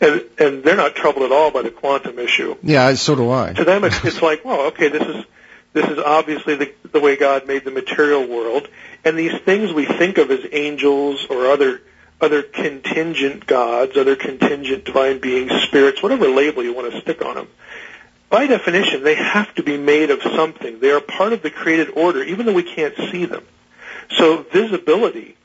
[0.00, 3.52] and, and they're not troubled at all by the quantum issue Yeah, so do I.
[3.52, 5.24] to them it's, it's like, well, okay, this is
[5.72, 8.66] this is obviously the, the way God made the material world,
[9.04, 11.82] and these things we think of as angels or other
[12.20, 17.34] other contingent gods, other contingent divine beings, spirits, whatever label you want to stick on
[17.34, 17.48] them.
[18.30, 20.78] By definition, they have to be made of something.
[20.78, 23.44] They are part of the created order, even though we can't see them.
[24.16, 25.36] So visibility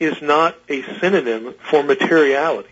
[0.00, 2.70] is not a synonym for materiality.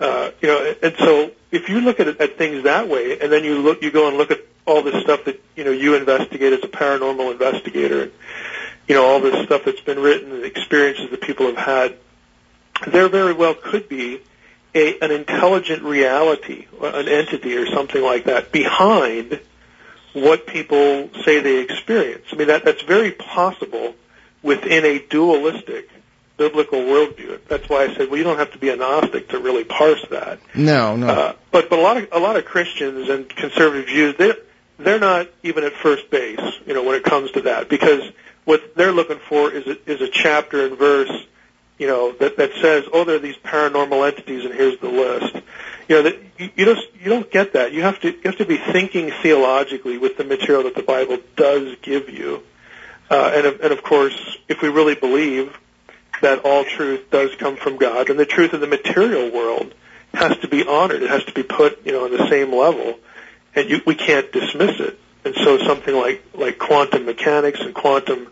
[0.00, 3.44] Uh, you know, and so if you look at, at things that way, and then
[3.44, 6.52] you look, you go and look at all this stuff that you know you investigate
[6.52, 8.12] as a paranormal investigator, and
[8.88, 11.96] you know all this stuff that's been written, and experiences that people have had,
[12.86, 14.20] there very well could be
[14.74, 19.40] a, an intelligent reality, an entity, or something like that behind
[20.12, 22.26] what people say they experience.
[22.32, 23.94] I mean, that that's very possible
[24.42, 25.88] within a dualistic
[26.36, 27.38] biblical worldview.
[27.48, 30.04] That's why I said, well, you don't have to be a Gnostic to really parse
[30.10, 30.40] that.
[30.54, 31.08] No, no.
[31.08, 34.32] Uh, but but a lot of a lot of Christians and conservative Jews, they
[34.78, 38.02] they're not even at first base, you know, when it comes to that because
[38.44, 41.12] what they're looking for is a, is a chapter and verse,
[41.80, 45.34] you know, that that says, oh, there are these paranormal entities and here's the list.
[45.88, 47.72] You know, that you, you just you don't get that.
[47.72, 51.18] You have to you have to be thinking theologically with the material that the Bible
[51.36, 52.42] does give you,
[53.10, 55.58] uh, and and of course, if we really believe
[56.20, 59.72] that all truth does come from God, and the truth of the material world
[60.12, 61.02] has to be honored.
[61.02, 62.98] It has to be put, you know, on the same level,
[63.54, 64.98] and you, we can't dismiss it.
[65.24, 68.28] And so, something like like quantum mechanics and quantum,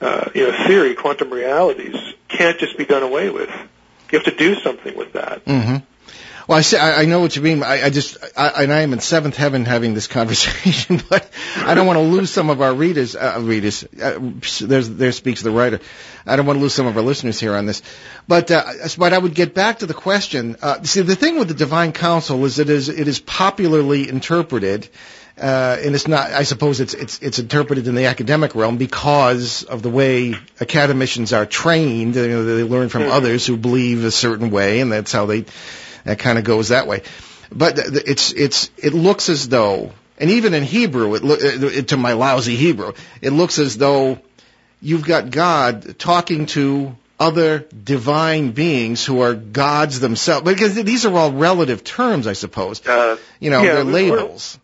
[0.00, 1.96] uh, you know, theory, quantum realities
[2.28, 3.50] can't just be done away with.
[4.10, 5.42] You have to do something with that.
[5.42, 5.76] hmm
[6.48, 7.62] Well, I say I, I know what you mean.
[7.62, 11.74] I, I just I, and I am in seventh heaven having this conversation, but I
[11.74, 13.14] don't want to lose some of our readers.
[13.14, 14.18] Uh, readers, uh,
[14.60, 15.80] there's there speaks the writer.
[16.26, 17.82] I don't want to lose some of our listeners here on this,
[18.26, 18.64] but uh,
[18.98, 20.56] but I would get back to the question.
[20.60, 24.88] Uh, see, the thing with the divine council is it is it is popularly interpreted.
[25.40, 26.30] Uh, and it's not.
[26.32, 31.32] I suppose it's it's it's interpreted in the academic realm because of the way academicians
[31.32, 32.14] are trained.
[32.14, 33.10] You know, they learn from Mhm.
[33.10, 35.46] others who believe a certain way, and that's how they
[36.04, 37.02] that kind of goes that way.
[37.50, 41.96] But it's it's it looks as though, and even in Hebrew, it, loo- it to
[41.96, 42.92] my lousy Hebrew,
[43.22, 44.18] it looks as though
[44.82, 50.44] you've got God talking to other divine beings who are gods themselves.
[50.44, 52.86] Because these are all relative terms, I suppose.
[52.86, 54.58] Uh, You know, Yeah, they're labels.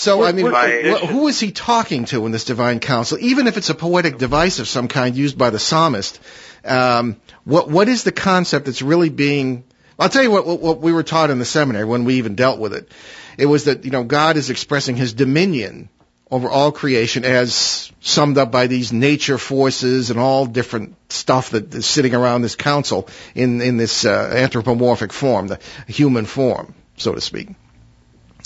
[0.00, 3.18] So we're- I mean, we're- who is he talking to in this divine council?
[3.20, 6.18] Even if it's a poetic device of some kind used by the psalmist,
[6.64, 9.62] um, what what is the concept that's really being?
[9.98, 12.34] I'll tell you what, what what we were taught in the seminary when we even
[12.34, 12.90] dealt with it.
[13.36, 15.90] It was that you know God is expressing His dominion
[16.30, 21.74] over all creation as summed up by these nature forces and all different stuff that
[21.74, 27.12] is sitting around this council in in this uh, anthropomorphic form, the human form, so
[27.14, 27.48] to speak.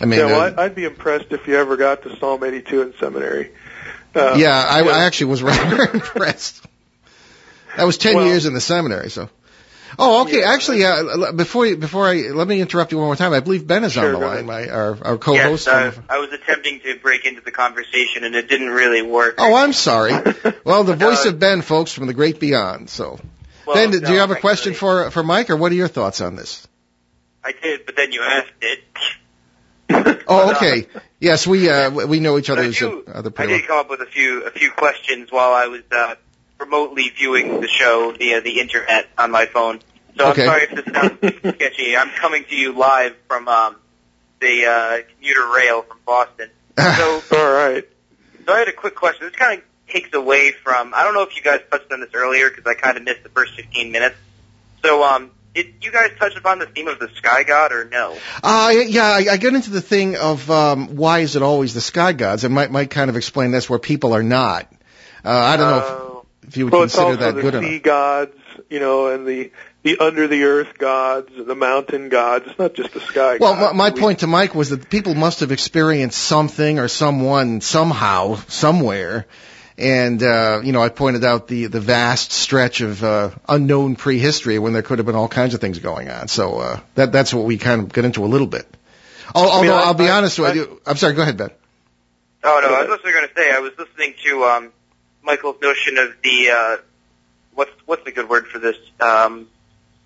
[0.03, 2.43] I mean, yeah, well, uh, I'd- I'd be impressed if you ever got to Psalm
[2.43, 3.53] 82 in seminary.
[4.15, 4.91] Uh, yeah, I, yeah.
[4.91, 6.65] I actually was rather impressed.
[7.77, 9.29] That was ten Well- years in the seminary, so.
[9.97, 10.43] Oh, okay.
[10.43, 13.33] Actually, uh, before before I let me interrupt you one more time.
[13.33, 15.69] I believe Ben is Sure, on the line, my our, our co-host.
[15.69, 19.03] Yes, uh, from- I was attempting to break into the conversation and it didn't really
[19.03, 19.37] work.
[19.39, 20.13] oh, I'm sorry.
[20.65, 22.91] Well, the voice Uh, of Ben, folks, from the great beyond.
[22.91, 23.21] So,
[23.67, 25.77] Well, Ben, do no, you have a question actually, for for Mike, or what are
[25.77, 26.67] your thoughts on this?
[27.45, 28.81] I did, but then you asked it.
[30.29, 30.87] Oh, uh, okay.
[31.21, 34.01] Yes, we uh, we know each But uh, few- other I did come up with
[34.01, 36.15] a few a few questions while I was uh,
[36.59, 39.81] remotely viewing the show via the internet on my phone.
[40.17, 40.43] So Okay.
[40.43, 41.97] I'm sorry if this sounds sketchy.
[41.97, 43.77] I'm coming to you live from um,
[44.41, 46.51] the uh, commuter rail from Boston.
[46.79, 47.85] So, All right.
[48.47, 49.27] so I had a quick question.
[49.27, 50.95] This kind of takes away from.
[50.95, 53.23] I don't know if you guys touched on this earlier because I kind of missed
[53.25, 54.17] the first 15 minutes.
[54.83, 58.17] So, um, did you guys touch upon the theme of the sky god or no?
[58.43, 61.81] Uh, yeah, I, I get into the thing of um, why is it always the
[61.81, 64.71] sky gods, and might might kind of explain this where people are not.
[65.25, 66.27] Uh, I don't know know.
[66.43, 68.37] if, if you would Well, it's consider also that the good sea gods,
[68.69, 69.53] you know, and the
[69.83, 72.47] the under the earth gods and the mountain gods.
[72.49, 73.41] It's not just the sky gods.
[73.41, 76.89] Well, my, my We- point to Mike was that people must have experienced something or
[76.89, 79.27] someone somehow somewhere,
[79.77, 84.59] and uh, you know I pointed out the the vast stretch of uh, unknown prehistory
[84.59, 86.29] when there could have been all kinds of things going on.
[86.29, 88.67] So uh, that that's what we kind of get into a little bit.
[89.35, 91.15] Al- Although mean, I- I'll be I- honest with I- you, I'm sorry.
[91.15, 91.51] Go ahead, Ben.
[92.45, 94.73] Oh no, I was also going to say I was listening to um,
[95.23, 96.77] Michael's notion of the uh,
[97.55, 98.77] what's what's the good word for this?
[99.01, 99.49] Um,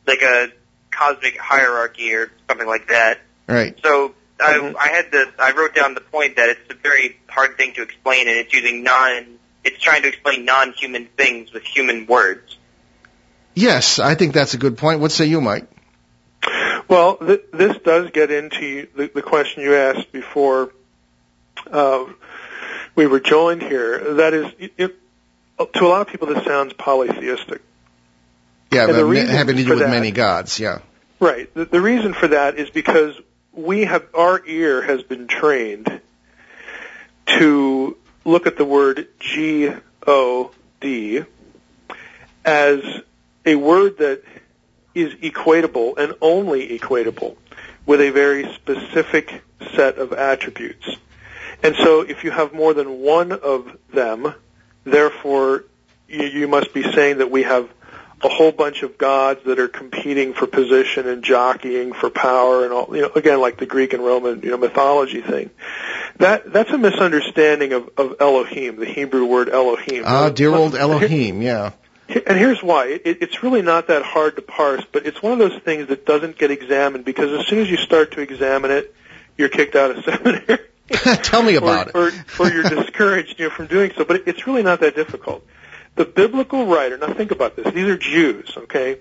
[0.06, 0.48] like a
[0.90, 3.20] cosmic hierarchy or something like that.
[3.48, 3.78] Right.
[3.84, 4.76] So I, Mhm.
[4.76, 7.82] I had the I wrote down the point that it's a very hard thing to
[7.82, 9.37] explain, and it's using non.
[9.68, 12.56] It's trying to explain non-human things with human words.
[13.54, 15.00] Yes, I think that's a good point.
[15.00, 15.66] What say you, Mike?
[16.88, 20.72] Well, th- this does get into the, the question you asked before
[21.70, 22.06] uh,
[22.94, 24.14] we were joined here.
[24.14, 24.96] That is, it, it,
[25.58, 27.60] to a lot of people, this sounds polytheistic.
[28.72, 30.58] Yeah, And the ma- having to do with that- many gods.
[30.58, 30.78] Yeah.
[31.20, 31.52] Right.
[31.52, 33.20] The, the reason for that is because
[33.52, 36.00] we have our ear has been trained
[37.26, 37.97] to
[38.28, 39.72] look at the word G
[40.06, 40.50] O
[40.80, 41.22] D
[42.44, 42.80] as
[43.44, 44.22] a word that
[44.94, 47.36] is equatable and only equatable
[47.86, 49.42] with a very specific
[49.74, 50.96] set of attributes.
[51.62, 54.34] And so if you have more than one of them,
[54.84, 55.64] therefore
[56.08, 57.68] you, you must be saying that we have
[58.22, 62.72] a whole bunch of gods that are competing for position and jockeying for power and
[62.72, 65.50] all you know again like the Greek and Roman you know mythology thing
[66.16, 71.42] that that's a misunderstanding of, of Elohim the Hebrew word Elohim Ah, dear old Elohim.
[71.42, 71.72] Yeah.
[72.08, 75.38] and here's why it, it's really not that hard to parse but it's one of
[75.38, 78.94] those things that doesn't get examined because as soon as you start to examine it
[79.36, 80.58] you're kicked out of seminary
[81.22, 82.14] Tell me about or, it.
[82.40, 84.06] or, or you're discouraged you know, from doing so.
[84.06, 85.44] But it- it's really not that difficult.
[85.98, 87.74] The biblical writer, now think about this.
[87.74, 89.00] These are Jews, okay?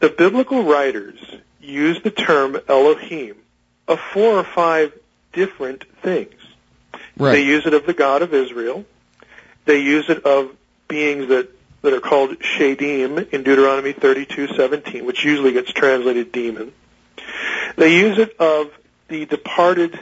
[0.00, 1.20] The biblical writers
[1.60, 3.36] use the term Elohim
[3.86, 4.92] of four or five
[5.32, 6.34] different things.
[7.16, 8.84] They use it of the God of Israel.
[9.66, 10.50] They use it of
[10.88, 11.48] beings that,
[11.82, 16.72] that are called shedim in Deuteronomy 32:17, which usually gets translated demon.
[17.76, 18.72] They use it of
[19.06, 20.00] the departed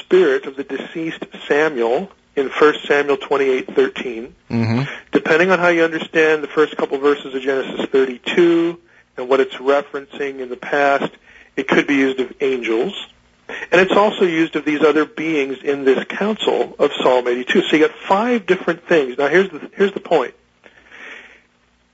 [0.00, 4.32] spirit of the deceased Samuel in 1 Samuel 28:13.
[4.48, 4.82] hmm
[5.12, 8.78] Depending on how you understand the first couple verses of Genesis 32
[9.16, 11.10] and what it's referencing in the past,
[11.56, 13.06] it could be used of angels.
[13.48, 17.62] And it's also used of these other beings in this council of Psalm 82.
[17.62, 19.16] So you got five different things.
[19.16, 20.34] Now here's the, here's the point.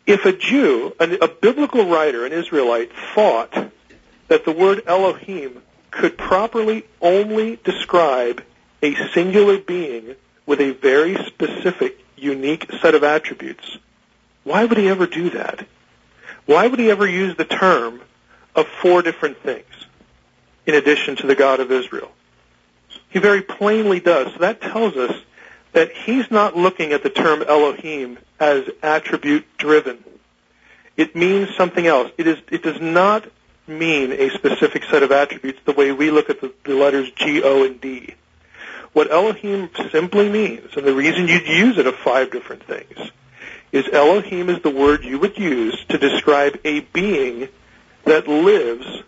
[0.07, 3.53] If a Jew, an, a biblical writer, an Israelite, thought
[4.29, 8.43] that the word Elohim could properly only describe
[8.83, 10.17] a singular being
[10.53, 13.79] with a very specific, unique set of attributes,
[14.45, 15.67] why would he ever do that?
[16.45, 18.03] Why would he ever use the term
[18.55, 19.65] of four different things
[20.67, 22.13] in addition to the God of Israel?
[23.09, 24.31] He very plainly does.
[24.35, 25.17] So that tells us
[25.73, 30.05] that he's not looking at the term Elohim as attribute driven.
[30.99, 32.13] It means something else.
[32.19, 33.25] It is it does not
[33.67, 37.43] mean a specific set of attributes the way we look at the, the letters G,
[37.43, 38.17] O, and D.
[38.93, 43.11] What Elohim simply means, and the reason you'd use it of five different things,
[43.73, 47.49] is Elohim is the word you would use to describe a being
[48.05, 49.03] that lives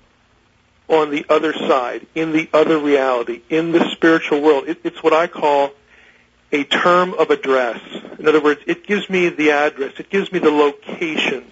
[0.89, 4.69] on the other side, in the other reality, in the spiritual world.
[4.69, 5.73] It, it's what I call
[6.53, 7.81] a term of address.
[8.19, 11.45] In other words, it gives me the address, it gives me the location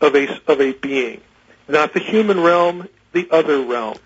[0.00, 1.20] of a, of a being.
[1.68, 3.96] Not the human realm, the other realm.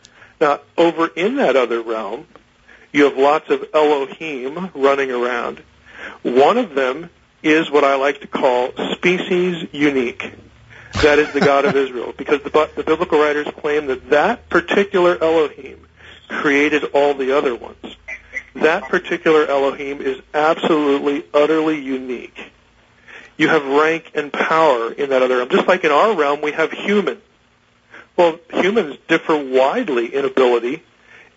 [0.40, 2.26] Now, over in that other realm,
[2.92, 5.62] you have lots of Elohim running around.
[6.22, 7.10] One of them
[7.42, 10.32] is what I like to call species unique.
[11.02, 15.22] That is the God of Israel, because the, the biblical writers claim that that particular
[15.22, 15.86] Elohim
[16.28, 17.96] created all the other ones.
[18.54, 22.52] That particular Elohim is absolutely, utterly unique.
[23.36, 25.48] You have rank and power in that other realm.
[25.48, 27.22] Just like in our realm, we have human.
[28.16, 30.82] Well, humans differ widely in ability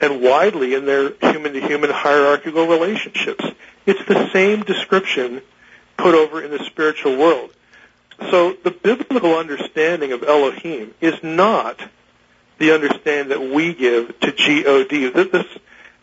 [0.04, 3.46] and widely in their human-to-human hierarchical relationships.
[3.86, 5.42] It's the same description
[5.96, 7.52] put over in the spiritual world.
[8.30, 11.80] So the biblical understanding of Elohim is not
[12.60, 15.10] the understanding that we give to G-O-D.
[15.10, 15.46] This,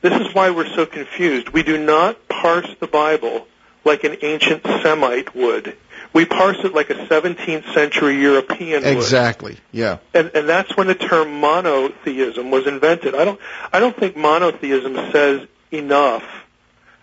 [0.00, 1.50] this is why we're so confused.
[1.50, 3.46] We do not parse the Bible
[3.84, 5.76] like an ancient Semite would.
[6.12, 8.96] We parse it like a 17th century European would.
[8.96, 9.58] Exactly.
[9.70, 9.98] Yeah.
[10.12, 13.14] And, and that's when the term monotheism was invented.
[13.14, 13.40] I don't,
[13.72, 16.24] I don't think monotheism says enough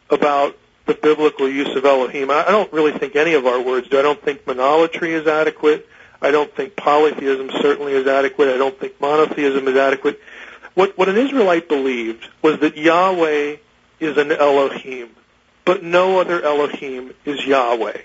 [0.09, 2.31] about the biblical use of Elohim.
[2.31, 3.99] I, I don't really think any of our words do.
[3.99, 5.87] I don't think monolatry is adequate.
[6.21, 8.49] I don't think polytheism certainly is adequate.
[8.49, 10.19] I don't think monotheism is adequate.
[10.73, 13.57] What, what an Israelite believed was that Yahweh
[13.99, 15.09] is an Elohim,
[15.65, 17.97] but no other Elohim is Yahweh.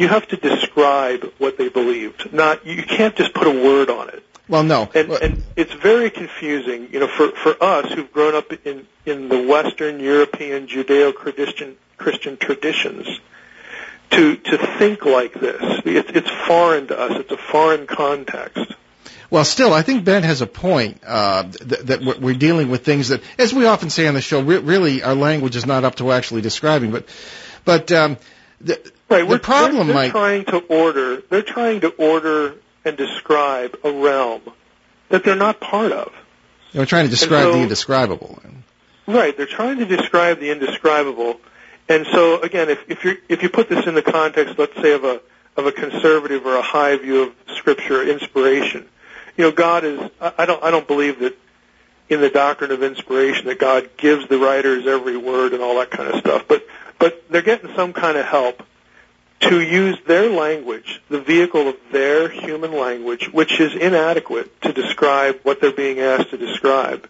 [0.00, 2.32] You have to describe what they believed.
[2.32, 4.24] Not you can't just put a word on it.
[4.48, 4.90] Well, no.
[4.94, 9.28] And, and it's very confusing, you know, for, for us who've grown up in, in
[9.28, 13.20] the Western European Judeo-Christian Christian traditions
[14.12, 15.60] to, to think like this.
[15.84, 17.20] It's, it's foreign to us.
[17.20, 18.72] It's a foreign context.
[19.28, 23.08] Well, still, I think Ben has a point uh, th- that we're, dealing with things
[23.08, 25.96] that, as we often say on the show, re- really our language is not up
[25.96, 26.90] to actually describing.
[26.90, 27.04] But,
[27.66, 28.16] but um,
[28.62, 28.80] the,
[29.10, 31.22] right, the problem they're, they're might trying to order.
[31.28, 32.54] They're trying to order
[32.84, 34.42] and describe a realm
[35.08, 36.12] that they're not part of.
[36.72, 38.40] They're trying to describe so- the indescribable.
[39.06, 41.40] Right, they're trying to describe the indescribable.
[41.88, 44.92] And so again, if, if you if you put this in the context, let's say
[44.92, 45.20] of a
[45.56, 48.86] of a conservative or a high view of scripture inspiration,
[49.36, 51.36] you know, God is I I don't I don't believe that
[52.08, 55.90] in the doctrine of inspiration that God gives the writers every word and all that
[55.90, 56.46] kind of stuff.
[56.46, 56.64] But
[57.00, 58.62] but they're getting some kind of help
[59.40, 65.40] to use their language, the vehicle of their human language, which is inadequate to describe
[65.42, 67.08] what they're being asked to describe.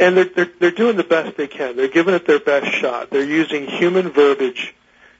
[0.00, 1.76] And they're, they're, they're doing the best they can.
[1.76, 3.10] They're giving it their best shot.
[3.10, 4.74] They're using human verbiage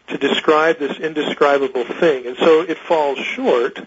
[0.08, 2.26] to describe this indescribable thing.
[2.26, 3.78] And so it falls short,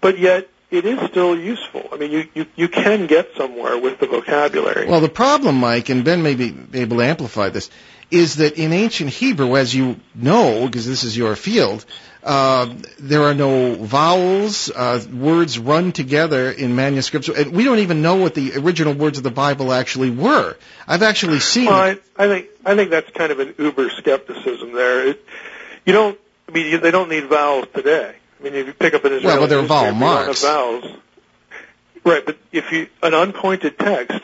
[0.00, 1.86] but yet it is still useful.
[1.92, 4.88] I mean, you, you, you can get somewhere with the vocabulary.
[4.88, 7.70] Well, the problem, Mike, and Ben may be able to amplify this,
[8.10, 11.84] is that in ancient Hebrew, as you know, because this is your field,
[12.22, 14.70] uh, there are no vowels.
[14.70, 19.18] Uh, words run together in manuscripts, and we don't even know what the original words
[19.18, 20.56] of the Bible actually were.
[20.86, 21.66] I've actually seen.
[21.66, 25.08] Well, I, I think I think that's kind of an uber skepticism there.
[25.08, 25.24] It,
[25.84, 26.18] you don't.
[26.48, 28.14] I mean, you, they don't need vowels today.
[28.42, 30.42] I mean, if you pick up an Israeli Well, but they're vowel marks.
[30.42, 30.84] vowels.
[32.04, 34.20] Right, but if you an unpointed text,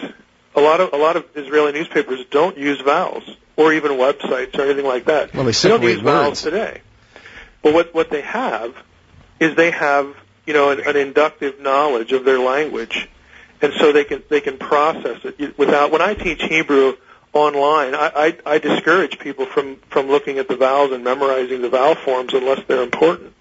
[0.57, 3.23] a lot of a lot of Israeli newspapers don't use vowels
[3.57, 5.33] or even websites or anything like that.
[5.33, 6.81] Well, they they don't use vowels today.
[7.63, 8.75] But what what they have
[9.39, 10.13] is they have
[10.47, 13.09] you know an, an inductive knowledge of their language,
[13.63, 15.93] and so they can they can process it without.
[15.93, 16.97] When I teach Hebrew
[17.33, 21.69] online, I, I, I discourage people from from looking at the vowels and memorizing the
[21.69, 23.35] vowel forms unless they're important,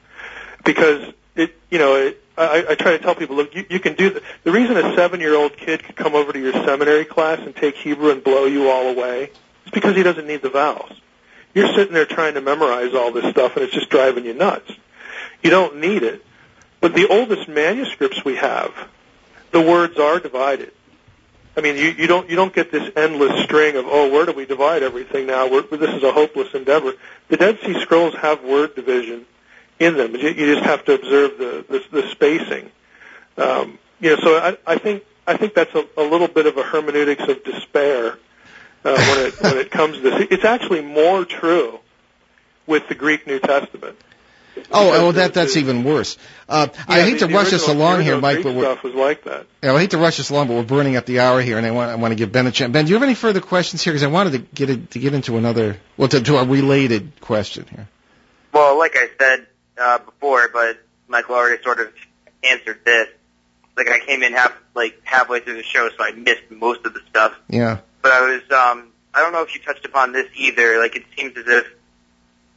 [0.67, 3.95] because it you know it, I, I try to tell people look you, you can
[3.95, 7.05] do the, the reason a seven year old kid could come over to your seminary
[7.05, 9.31] class and take Hebrew and blow you all away
[9.65, 10.91] is because he doesn't need the vowels.
[11.55, 14.71] You're sitting there trying to memorize all this stuff and it's just driving you nuts.
[15.41, 16.23] You don't need it.
[16.81, 18.71] But the oldest manuscripts we have,
[19.51, 20.73] the words are divided.
[21.55, 24.33] I mean, you, you don't you don't get this endless string of oh, where do
[24.33, 25.49] we divide everything now?
[25.49, 26.93] We're, this is a hopeless endeavor.
[27.29, 29.25] The Dead Sea Scrolls have word division
[29.79, 30.15] in them.
[30.15, 32.71] You, you just have to observe the the, the spacing.
[33.37, 36.57] Um, you know, so I, I think I think that's a, a little bit of
[36.57, 38.17] a hermeneutics of despair
[38.83, 40.27] uh, when it when it comes to this.
[40.31, 41.79] It's actually more true
[42.65, 43.97] with the Greek New Testament.
[44.71, 46.17] Oh, Because oh, that that's the- even worse.
[46.49, 48.83] Uh, I hate the- to the rush us along here, Mike, Greek but we're, stuff
[48.83, 49.45] was like that.
[49.61, 51.65] Yeah, I hate to rush us along, but we're burning up the hour here, and
[51.67, 52.73] I want I want to give Ben a chance.
[52.73, 53.93] Ben, do you have any further questions here?
[53.93, 57.11] Because I wanted to get it, to get into another, well, to, to a related
[57.21, 57.87] question here.
[58.51, 59.45] Well, like I said
[59.79, 61.93] uh, before, but Michael already sort of
[62.43, 63.07] answered this.
[63.75, 66.93] Like I came in half like halfway through the show, so I missed most of
[66.93, 67.33] the stuff.
[67.47, 67.79] Yeah.
[68.01, 70.79] But I was um I don't know if you touched upon this either.
[70.79, 71.65] Like it seems as if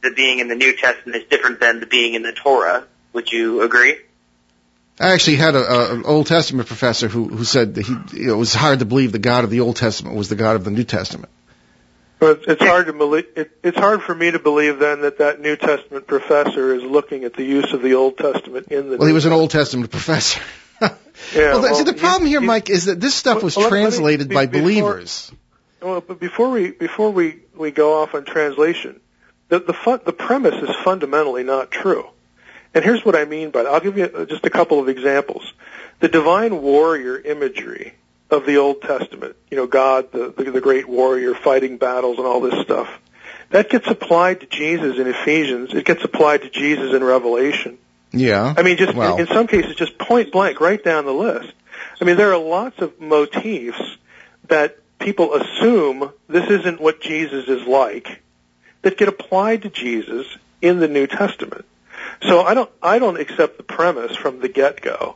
[0.01, 2.85] the being in the New Testament is different than the being in the Torah.
[3.13, 3.97] Would you agree?
[4.99, 8.27] I actually had a, a, an Old Testament professor who who said that he you
[8.27, 10.55] know, it was hard to believe the God of the Old Testament was the God
[10.55, 11.31] of the New Testament.
[12.21, 13.25] But it's hard to believe.
[13.35, 17.23] It, it's hard for me to believe then that that New Testament professor is looking
[17.23, 18.97] at the use of the Old Testament in the.
[18.97, 20.39] Well, he was an Old Testament professor.
[21.35, 23.57] Yeah, well, see, the he- problem here, he- Mike, is that this stuff Well, was
[23.57, 25.31] let me- translated by before- believers.
[25.81, 28.99] Well, but before we before we we go off on translation,
[29.49, 32.05] the the fun, the premise is fundamentally not true.
[32.73, 33.71] And here's what I mean by that.
[33.71, 35.53] I'll give you uh, just a couple of examples.
[35.99, 37.93] The divine warrior imagery
[38.31, 42.25] of the Old Testament, you know, God, the, the the great warrior fighting battles and
[42.25, 42.89] all this stuff.
[43.49, 45.73] That gets applied to Jesus in Ephesians.
[45.73, 47.77] It gets applied to Jesus in Revelation.
[48.13, 48.53] Yeah.
[48.57, 49.15] I mean, just Well.
[49.15, 51.51] in, in some cases, just point blank, right down the list.
[51.99, 53.97] I mean, there are lots of motifs
[54.47, 58.21] that people assume this isn't what Jesus is like
[58.83, 60.25] that get applied to Jesus
[60.61, 61.65] in the New Testament.
[62.23, 65.15] So I don't, I don't accept the premise from the get-go.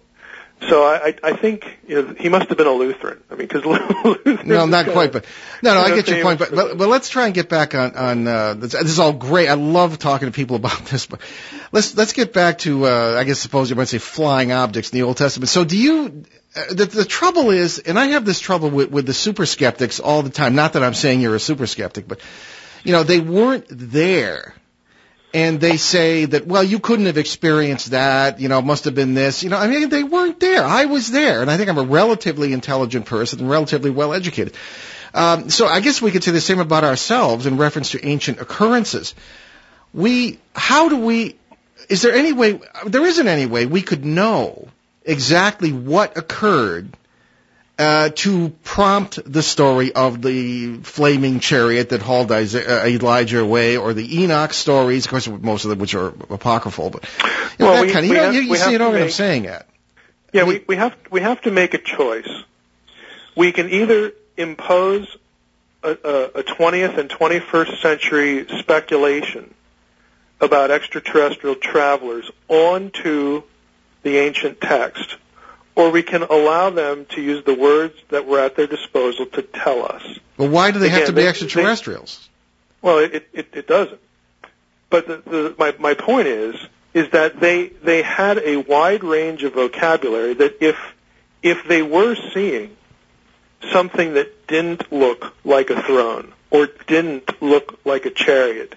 [0.61, 3.21] So I, I, I think you know, he must have been a Lutheran.
[3.29, 3.65] I mean, because
[4.45, 5.25] No, not quite, but
[5.61, 6.39] no, no, I get your point.
[6.39, 9.13] But, but but let's try and get back on on uh, this, this is all
[9.13, 9.49] great.
[9.49, 11.19] I love talking to people about this, but
[11.71, 14.99] let's let's get back to uh, I guess suppose you might say flying objects in
[14.99, 15.49] the Old Testament.
[15.49, 16.23] So do you?
[16.55, 19.99] Uh, the the trouble is, and I have this trouble with with the super skeptics
[19.99, 20.55] all the time.
[20.55, 22.21] Not that I'm saying you're a super skeptic, but
[22.83, 24.55] you know they weren't there.
[25.35, 28.95] And they say that, well, you couldn't have experienced that, you know, it must have
[28.95, 30.63] been this, you know, I mean, they weren't there.
[30.63, 34.55] I was there, and I think I'm a relatively intelligent person and relatively well educated.
[35.13, 38.39] Um, so I guess we could say the same about ourselves in reference to ancient
[38.39, 39.13] occurrences.
[39.93, 41.35] We, how do we,
[41.89, 44.69] is there any way, there isn't any way we could know
[45.03, 46.95] exactly what occurred
[47.77, 53.75] uh, to prompt the story of the flaming chariot that hauled Isaiah, uh, Elijah away,
[53.77, 57.03] or the Enoch stories, of course, most of them which are apocryphal, but
[57.59, 58.81] you know, Well, that we- kind of, we you know, have- you, you see it
[58.81, 59.67] over what I'm saying that.
[60.33, 62.27] Yeah, we, we have we have to make a choice.
[63.37, 65.15] We can either impose
[65.83, 69.53] a 20th and 21st century speculation
[70.41, 73.43] about extraterrestrial travelers onto
[74.03, 75.15] the ancient text,
[75.75, 79.41] or we can allow them to use the words that were at their disposal to
[79.41, 80.03] tell us.
[80.37, 82.29] But why do they have to be they- extraterrestrials?
[82.81, 83.99] Well, it, it, it doesn't.
[84.89, 86.55] But the, the, my, my point is,
[86.93, 90.77] is that they, they had a wide range of vocabulary that if,
[91.41, 92.77] if they were seeing
[93.71, 98.75] something that didn't look like a throne or didn't look like a chariot,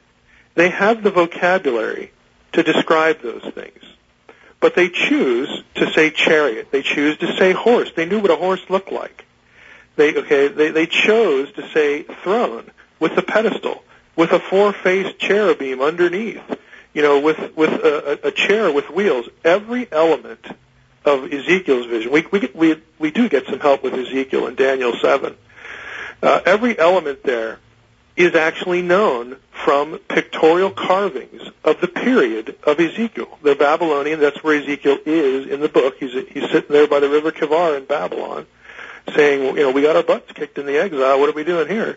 [0.54, 2.10] they have the vocabulary
[2.52, 3.82] to describe those things.
[4.60, 6.68] But they choose to say chariot.
[6.70, 7.92] They choose to say horse.
[7.94, 9.24] They knew what a horse looked like.
[9.96, 10.48] They okay.
[10.48, 13.84] They they chose to say throne with a pedestal,
[14.16, 16.42] with a four-faced cherubim underneath.
[16.92, 19.28] You know, with with a, a chair with wheels.
[19.44, 20.44] Every element
[21.04, 22.10] of Ezekiel's vision.
[22.10, 25.36] We we we we do get some help with Ezekiel and Daniel seven.
[26.20, 27.60] Uh, every element there
[28.18, 33.38] is actually known from pictorial carvings of the period of Ezekiel.
[33.42, 35.98] The Babylonian, that's where Ezekiel is in the book.
[36.00, 38.46] He's, he's sitting there by the river Chebar in Babylon
[39.14, 41.20] saying, well, you know, we got our butts kicked in the exile.
[41.20, 41.96] What are we doing here?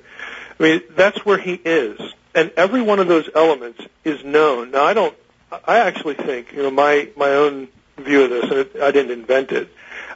[0.60, 2.00] I mean, that's where he is.
[2.36, 4.72] And every one of those elements is known.
[4.72, 5.18] Now, I don't,
[5.52, 7.68] I actually think, you know, my, my own
[7.98, 9.70] view of this, and it, I didn't invent it,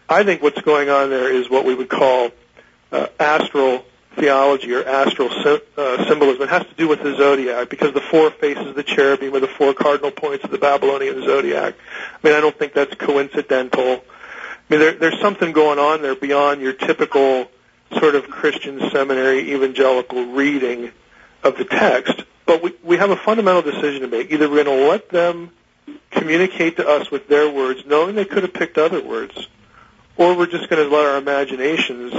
[0.07, 2.29] I think what's going on there is what we would call
[2.91, 3.83] uh, astral
[4.15, 6.43] theology or astral uh, symbolism.
[6.43, 9.39] It has to do with the zodiac because the four faces of the cherubim are
[9.39, 11.75] the four cardinal points of the Babylonian zodiac.
[12.23, 13.83] I mean, I don't think that's coincidental.
[13.83, 13.99] I
[14.69, 17.49] mean, there, there's something going on there beyond your typical
[17.99, 20.91] sort of Christian seminary evangelical reading
[21.43, 22.23] of the text.
[22.45, 24.31] But we, we have a fundamental decision to make.
[24.31, 25.51] Either we're going to let them
[26.11, 29.47] communicate to us with their words, knowing they could have picked other words,
[30.17, 32.13] or we're just going to let our imaginations,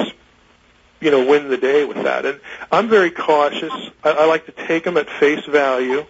[1.00, 2.24] you know, win the day with that.
[2.24, 2.40] And
[2.72, 3.72] I'm very cautious.
[4.02, 6.04] I, I like to take them at face value,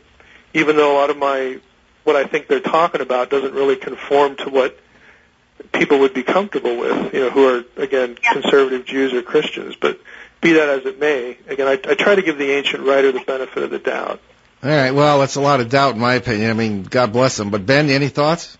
[0.54, 1.60] even though a lot of my
[2.04, 4.78] what I think they're talking about doesn't really conform to what
[5.72, 9.74] people would be comfortable with, you know, who are again conservative Jews or Christians.
[9.74, 10.00] But
[10.40, 13.20] be that as it may, again, I, I try to give the ancient writer the
[13.20, 14.20] benefit of the doubt.
[14.62, 14.92] All right.
[14.92, 16.50] Well, that's a lot of doubt in my opinion.
[16.50, 17.50] I mean, God bless them.
[17.50, 18.56] But Ben, any thoughts?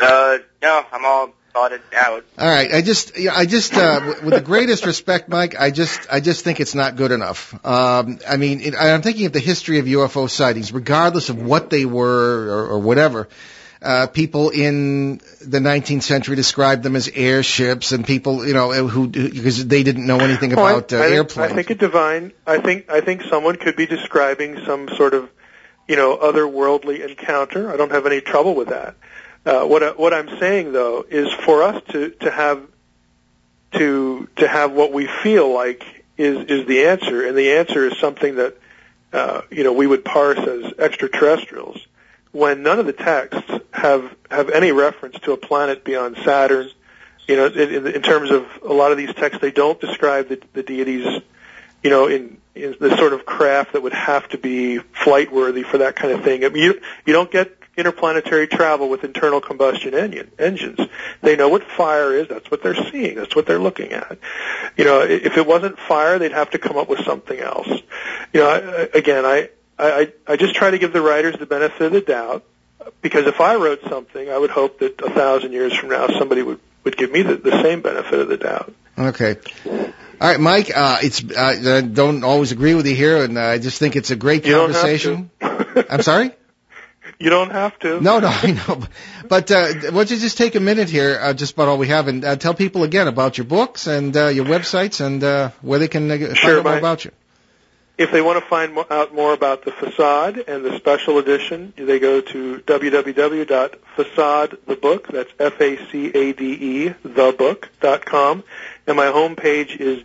[0.00, 2.24] Uh, no, I'm all thought it out.
[2.38, 2.72] All right.
[2.72, 6.44] I just, yeah, I just, uh, with the greatest respect, Mike, I just, I just
[6.44, 7.54] think it's not good enough.
[7.64, 11.70] Um, I mean, it, I'm thinking of the history of UFO sightings, regardless of what
[11.70, 13.28] they were or, or whatever.
[13.82, 19.08] Uh, people in the 19th century described them as airships, and people, you know, who
[19.08, 21.52] because they didn't know anything Well, I- about uh, I, think, airplanes.
[21.52, 22.32] I think a divine.
[22.46, 25.28] I think I think someone could be describing some sort of,
[25.88, 27.72] you know, otherworldly encounter.
[27.72, 28.94] I don't have any trouble with that.
[29.44, 32.62] Uh, what I, what I'm saying though is for us to to have
[33.72, 37.98] to to have what we feel like is is the answer, and the answer is
[37.98, 38.56] something that
[39.12, 41.84] uh, you know we would parse as extraterrestrials,
[42.30, 46.68] when none of the texts have have any reference to a planet beyond Saturn.
[47.28, 50.42] You know, in, in terms of a lot of these texts, they don't describe the,
[50.54, 51.22] the deities,
[51.82, 55.62] you know, in, in the sort of craft that would have to be flight worthy
[55.62, 56.44] for that kind of thing.
[56.44, 60.78] I mean, you you don't get interplanetary travel with internal combustion engine, engines.
[61.22, 62.28] They know what fire is.
[62.28, 63.16] That's what they're seeing.
[63.16, 64.18] That's what they're looking at.
[64.76, 67.68] You know, if it wasn't fire, they'd have to come up with something else.
[68.32, 69.48] You know, I, again, I,
[69.78, 72.44] I, I just try to give the writers the benefit of the doubt
[73.00, 76.42] because if I wrote something, I would hope that a thousand years from now somebody
[76.42, 78.72] would, would give me the, the same benefit of the doubt.
[78.98, 79.36] Okay.
[79.66, 80.70] All right, Mike.
[80.74, 83.96] Uh, it's uh, I don't always agree with you here, and uh, I just think
[83.96, 85.30] it's a great You don't have conversation.
[85.40, 86.32] I'm sorry.
[87.22, 88.00] You don't have to.
[88.00, 88.82] No, no, I know.
[89.28, 91.86] But uh, why don't you just take a minute here, uh, just about all we
[91.88, 95.50] have, and uh, tell people again about your books and uh, your websites and uh,
[95.60, 97.12] where they can uh, find Sure, out more about you.
[97.98, 101.72] If they want to find mo- out more about the facade and the special edition,
[101.76, 105.06] they go to www.facadethebook.
[105.06, 108.42] That's F-A-C-A-D-E, thebook.com.
[108.88, 110.02] And my homepage is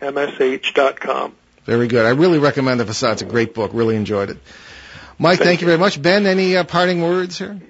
[0.00, 1.34] drmsh.com.
[1.64, 2.06] Very good.
[2.06, 3.12] I really recommend the facade.
[3.12, 3.70] It's a great book.
[3.74, 4.38] Really enjoyed it.
[5.18, 6.00] Mike, thank, you very much.
[6.00, 7.60] Ben, any uh, parting words here?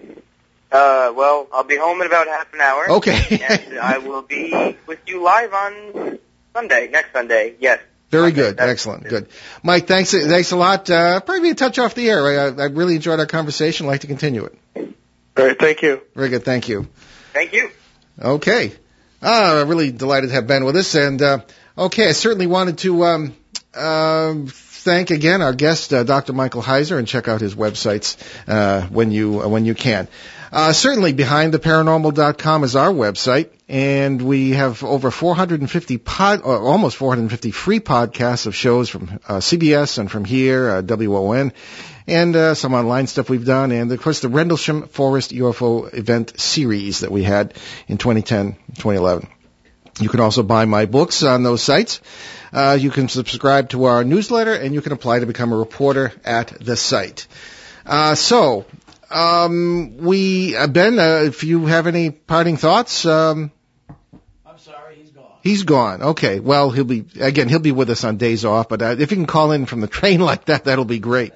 [0.71, 2.91] Uh, well, I'll be home in about half an hour.
[2.93, 3.41] Okay.
[3.49, 6.19] and I will be with you live on
[6.53, 7.55] Sunday, next Sunday.
[7.59, 7.81] Yes.
[8.11, 8.61] Very Okay, good.
[8.61, 9.05] Excellent.
[9.05, 9.29] Good.
[9.63, 10.89] Mike, thanks, thanks a lot.
[10.89, 12.27] Uh, probably be a touch off the air.
[12.27, 13.87] I, I really enjoyed our conversation.
[13.87, 14.59] I'd like to continue it.
[15.37, 16.01] All right, thank you.
[16.15, 16.45] Very good.
[16.45, 16.89] Thank you.
[17.33, 17.71] Thank you.
[18.21, 18.73] Okay.
[19.23, 20.95] I'm really delighted to have Ben with us.
[20.95, 21.41] And uh,
[21.77, 23.37] okay, I certainly wanted to um,
[23.75, 24.35] uh,
[24.79, 26.33] thank again our guest, uh, Dr.
[26.33, 28.17] Michael Heiser, and check out his websites
[28.47, 30.09] uh, when you uh, when you can.
[30.51, 37.51] Uh, certainly, behindtheparanormal.com is our website, and we have over 450 pod, or almost 450
[37.51, 41.53] free podcasts of shows from uh, CBS and from here, uh, WON,
[42.07, 46.41] and uh, some online stuff we've done, and of course the Rendlesham Forest UFO event
[46.41, 47.53] series that we had
[47.87, 49.29] in 2010, 2011.
[50.01, 52.01] You can also buy my books on those sites.
[52.53, 56.13] Uh, you can subscribe to our newsletter, and you can apply to become a reporter
[56.25, 57.27] at the site.
[57.85, 58.65] Uh, so,
[59.11, 63.51] um, we uh, Ben, uh, if you have any parting thoughts, um,
[64.47, 65.33] I'm sorry, he's gone.
[65.43, 66.03] he's gone.
[66.03, 67.49] Okay, well he'll be again.
[67.49, 69.81] He'll be with us on days off, but uh, if you can call in from
[69.81, 71.33] the train like that, that'll be great.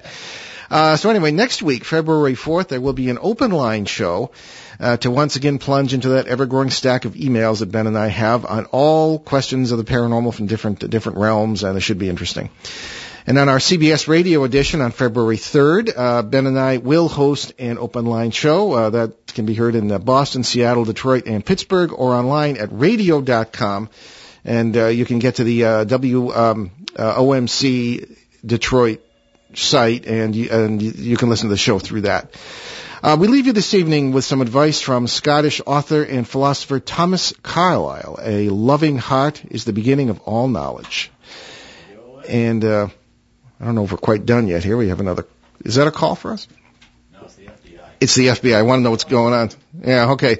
[0.69, 4.31] Uh, so anyway, next week, February 4th, there will be an open line show
[4.79, 8.07] uh, to once again plunge into that ever-growing stack of emails that Ben and I
[8.07, 12.09] have on all questions of the paranormal from different different realms, and it should be
[12.09, 12.49] interesting.
[13.25, 17.53] And on our CBS radio edition on February 3rd, uh, Ben and I will host
[17.57, 21.45] an open line show uh, that can be heard in uh, Boston, Seattle, Detroit, and
[21.45, 23.89] Pittsburgh, or online at radio.com.
[24.43, 29.01] And uh, you can get to the uh, W um, uh, OMC Detroit
[29.53, 32.35] site, and you, and you can listen to the show through that.
[33.03, 37.33] Uh, we leave you this evening with some advice from Scottish author and philosopher Thomas
[37.43, 38.17] Carlyle.
[38.21, 41.11] A loving heart is the beginning of all knowledge.
[42.29, 42.87] And uh,
[43.59, 44.63] I don't know if we're quite done yet.
[44.63, 45.27] Here we have another.
[45.65, 46.47] Is that a call for us?
[47.11, 47.81] No, it's the FBI.
[47.99, 48.55] It's the FBI.
[48.55, 49.49] I want to know what's going on.
[49.83, 50.37] Yeah, okay.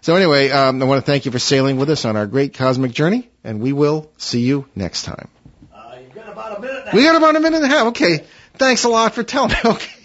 [0.00, 2.54] So anyway, um, I want to thank you for sailing with us on our great
[2.54, 5.28] cosmic journey, and we will see you next time.
[5.70, 7.68] Uh, you've got about a minute and a We got about a minute and a
[7.76, 7.86] half.
[7.88, 8.24] Okay.
[8.54, 9.56] Thanks a lot for telling me.
[9.66, 9.95] Okay.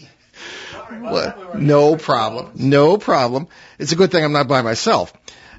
[0.99, 2.51] Were- no problem.
[2.55, 3.47] No problem.
[3.79, 5.13] It's a good thing I'm not by myself.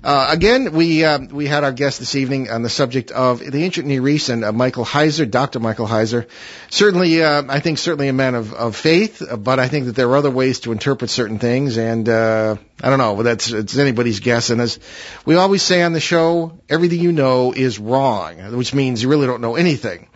[0.05, 3.62] Uh, again, we uh, we had our guest this evening on the subject of the
[3.62, 5.61] ancient Near East and uh, Michael Heiser, Dr.
[5.61, 6.26] Michael Heiser.
[6.70, 9.95] Certainly, uh, I think certainly a man of, of faith, uh, but I think that
[9.95, 13.22] there are other ways to interpret certain things, and uh, I don't know.
[13.22, 14.51] That's it's anybody's guess.
[14.51, 14.80] And as
[15.24, 19.28] we always say on the show, everything you know is wrong, which means you really
[19.28, 20.09] don't know anything.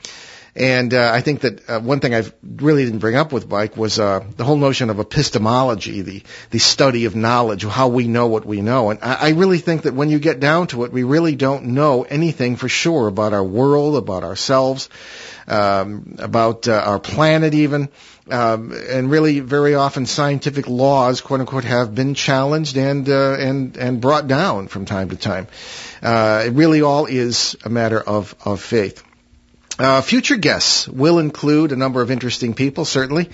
[0.57, 3.77] And uh, I think that uh, one thing I really didn't bring up with Mike
[3.77, 8.29] was uh, the whole notion of epistemology, the the study of knowledge, how we know
[8.29, 8.89] what we know.
[8.89, 11.67] And I, I really think that when you get down to it, we really don't
[11.67, 14.89] know anything for sure about our world, about ourselves,
[15.47, 17.91] um, about uh, our planet, even.
[18.31, 23.77] Um, and really, very often, scientific laws, quote unquote, have been challenged and uh, and
[23.77, 25.49] and brought down from time to time.
[26.03, 29.03] Uh, it really all is a matter of of faith.
[29.79, 33.29] Uh, future guests will include a number of interesting people, certainly.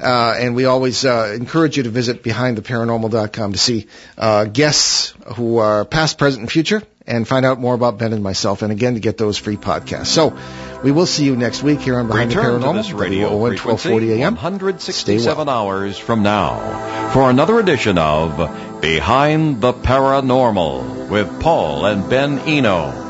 [0.00, 3.86] Uh, and we always uh, encourage you to visit behindtheparanormal.com to see
[4.18, 6.82] uh, guests who are past, present, and future.
[7.06, 10.06] and find out more about Ben and myself, and again to get those free podcasts.
[10.08, 10.36] So
[10.82, 13.28] we will see you next week here on Behind Return the to Paranormal, this radio
[13.30, 14.34] WON, 1240 a.m.
[14.34, 22.40] 167 hours from now for another edition of Behind the Paranormal with Paul and Ben
[22.40, 23.05] Eno.